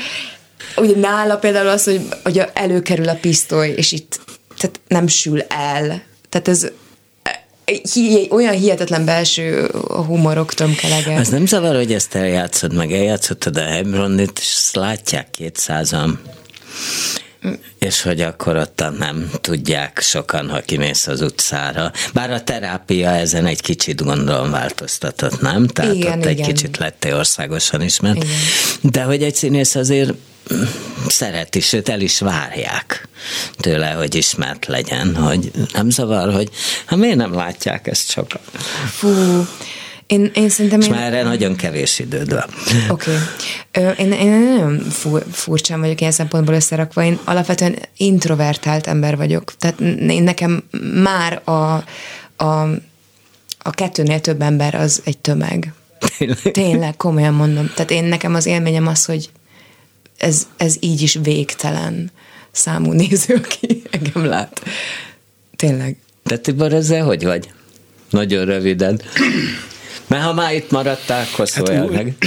[0.75, 4.19] ugye nála például az, hogy, hogy előkerül a pisztoly, és itt
[4.57, 6.03] tehát nem sül el.
[6.29, 6.67] Tehát ez
[7.93, 11.15] hi, olyan hihetetlen belső humorok tömkelege.
[11.15, 16.19] Az nem zavar, hogy ezt eljátszod, meg eljátszottad a Hebronit, és ezt látják kétszázan.
[17.79, 21.91] És hogy akkor ott nem tudják sokan, ha kimész az utcára.
[22.13, 25.67] Bár a terápia ezen egy kicsit gondolom változtatott, nem?
[25.67, 26.37] Tehát igen, ott igen.
[26.37, 28.15] egy kicsit lettél országosan ismert.
[28.15, 28.35] Igen.
[28.81, 30.13] De hogy egy színész azért
[31.07, 33.07] szereti, sőt el is várják
[33.57, 36.49] tőle, hogy ismert legyen, hogy nem zavar, hogy
[36.85, 38.41] hát miért nem látják ezt sokan.
[38.91, 39.07] Fú,
[40.07, 40.79] én, én szerintem...
[40.79, 40.93] És én...
[40.93, 42.45] már erre nagyon kevés időd van.
[42.89, 43.11] Oké.
[43.71, 43.93] Okay.
[43.97, 47.03] Én, én nagyon fur, furcsán vagyok ilyen szempontból összerakva.
[47.03, 49.53] Én alapvetően introvertált ember vagyok.
[49.57, 49.79] Tehát
[50.09, 50.63] én nekem
[51.03, 51.51] már a,
[52.43, 52.69] a,
[53.59, 55.73] a kettőnél több ember az egy tömeg.
[56.17, 56.51] Tényleg?
[56.51, 57.71] Tényleg, komolyan mondom.
[57.75, 59.29] Tehát én nekem az élményem az, hogy
[60.17, 62.11] ez, ez így is végtelen
[62.51, 64.61] számú néző, aki engem lát.
[65.55, 65.95] Tényleg.
[66.23, 67.49] De Tibor, ezzel hogy vagy?
[68.09, 69.01] Nagyon röviden.
[70.07, 72.15] Mert ha már itt maradtál, akkor hát, meg.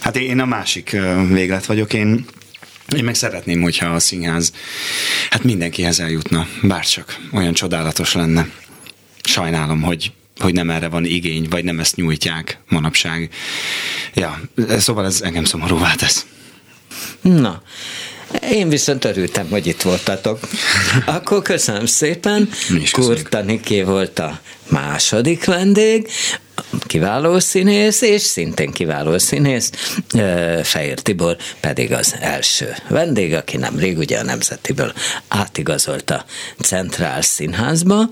[0.00, 0.96] Hát én a másik
[1.28, 1.92] véglet vagyok.
[1.92, 2.26] Én
[2.96, 4.52] én meg szeretném, hogyha a színház
[5.30, 8.48] hát mindenkihez eljutna, bárcsak olyan csodálatos lenne.
[9.22, 13.30] Sajnálom, hogy hogy nem erre van igény, vagy nem ezt nyújtják manapság.
[14.14, 14.40] Ja,
[14.78, 16.26] szóval ez engem szomorúvá tesz.
[17.20, 17.62] Na,
[18.50, 20.38] én viszont örültem, hogy itt voltatok.
[21.04, 22.48] Akkor köszönöm szépen.
[22.92, 26.08] Kurtaniké volt a második vendég,
[26.86, 29.70] kiváló színész, és szintén kiváló színész,
[30.62, 34.92] Fehér Tibor pedig az első vendég, aki nemrég ugye a Nemzetiből
[35.28, 36.24] átigazolt a
[36.60, 38.08] Centrál Színházba,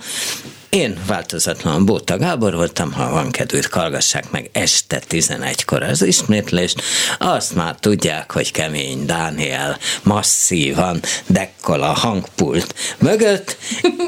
[0.71, 6.83] én változatlan Bóta Gábor voltam, ha van kedvét, hallgassák meg este 11-kor az ismétlést.
[7.18, 13.57] Azt már tudják, hogy kemény Dániel masszívan dekkol a hangpult mögött,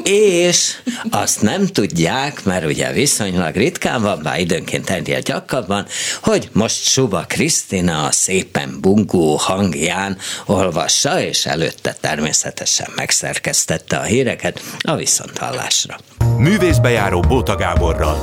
[0.03, 0.75] és
[1.09, 5.85] azt nem tudják, mert ugye viszonylag ritkán van, bár időnként egyre gyakrabban,
[6.21, 14.61] hogy most Suba Krisztina a szépen bungó hangján olvassa, és előtte természetesen megszerkesztette a híreket
[14.79, 15.97] a viszonthallásra
[16.53, 18.15] művészbejáró Bóta Gáborral.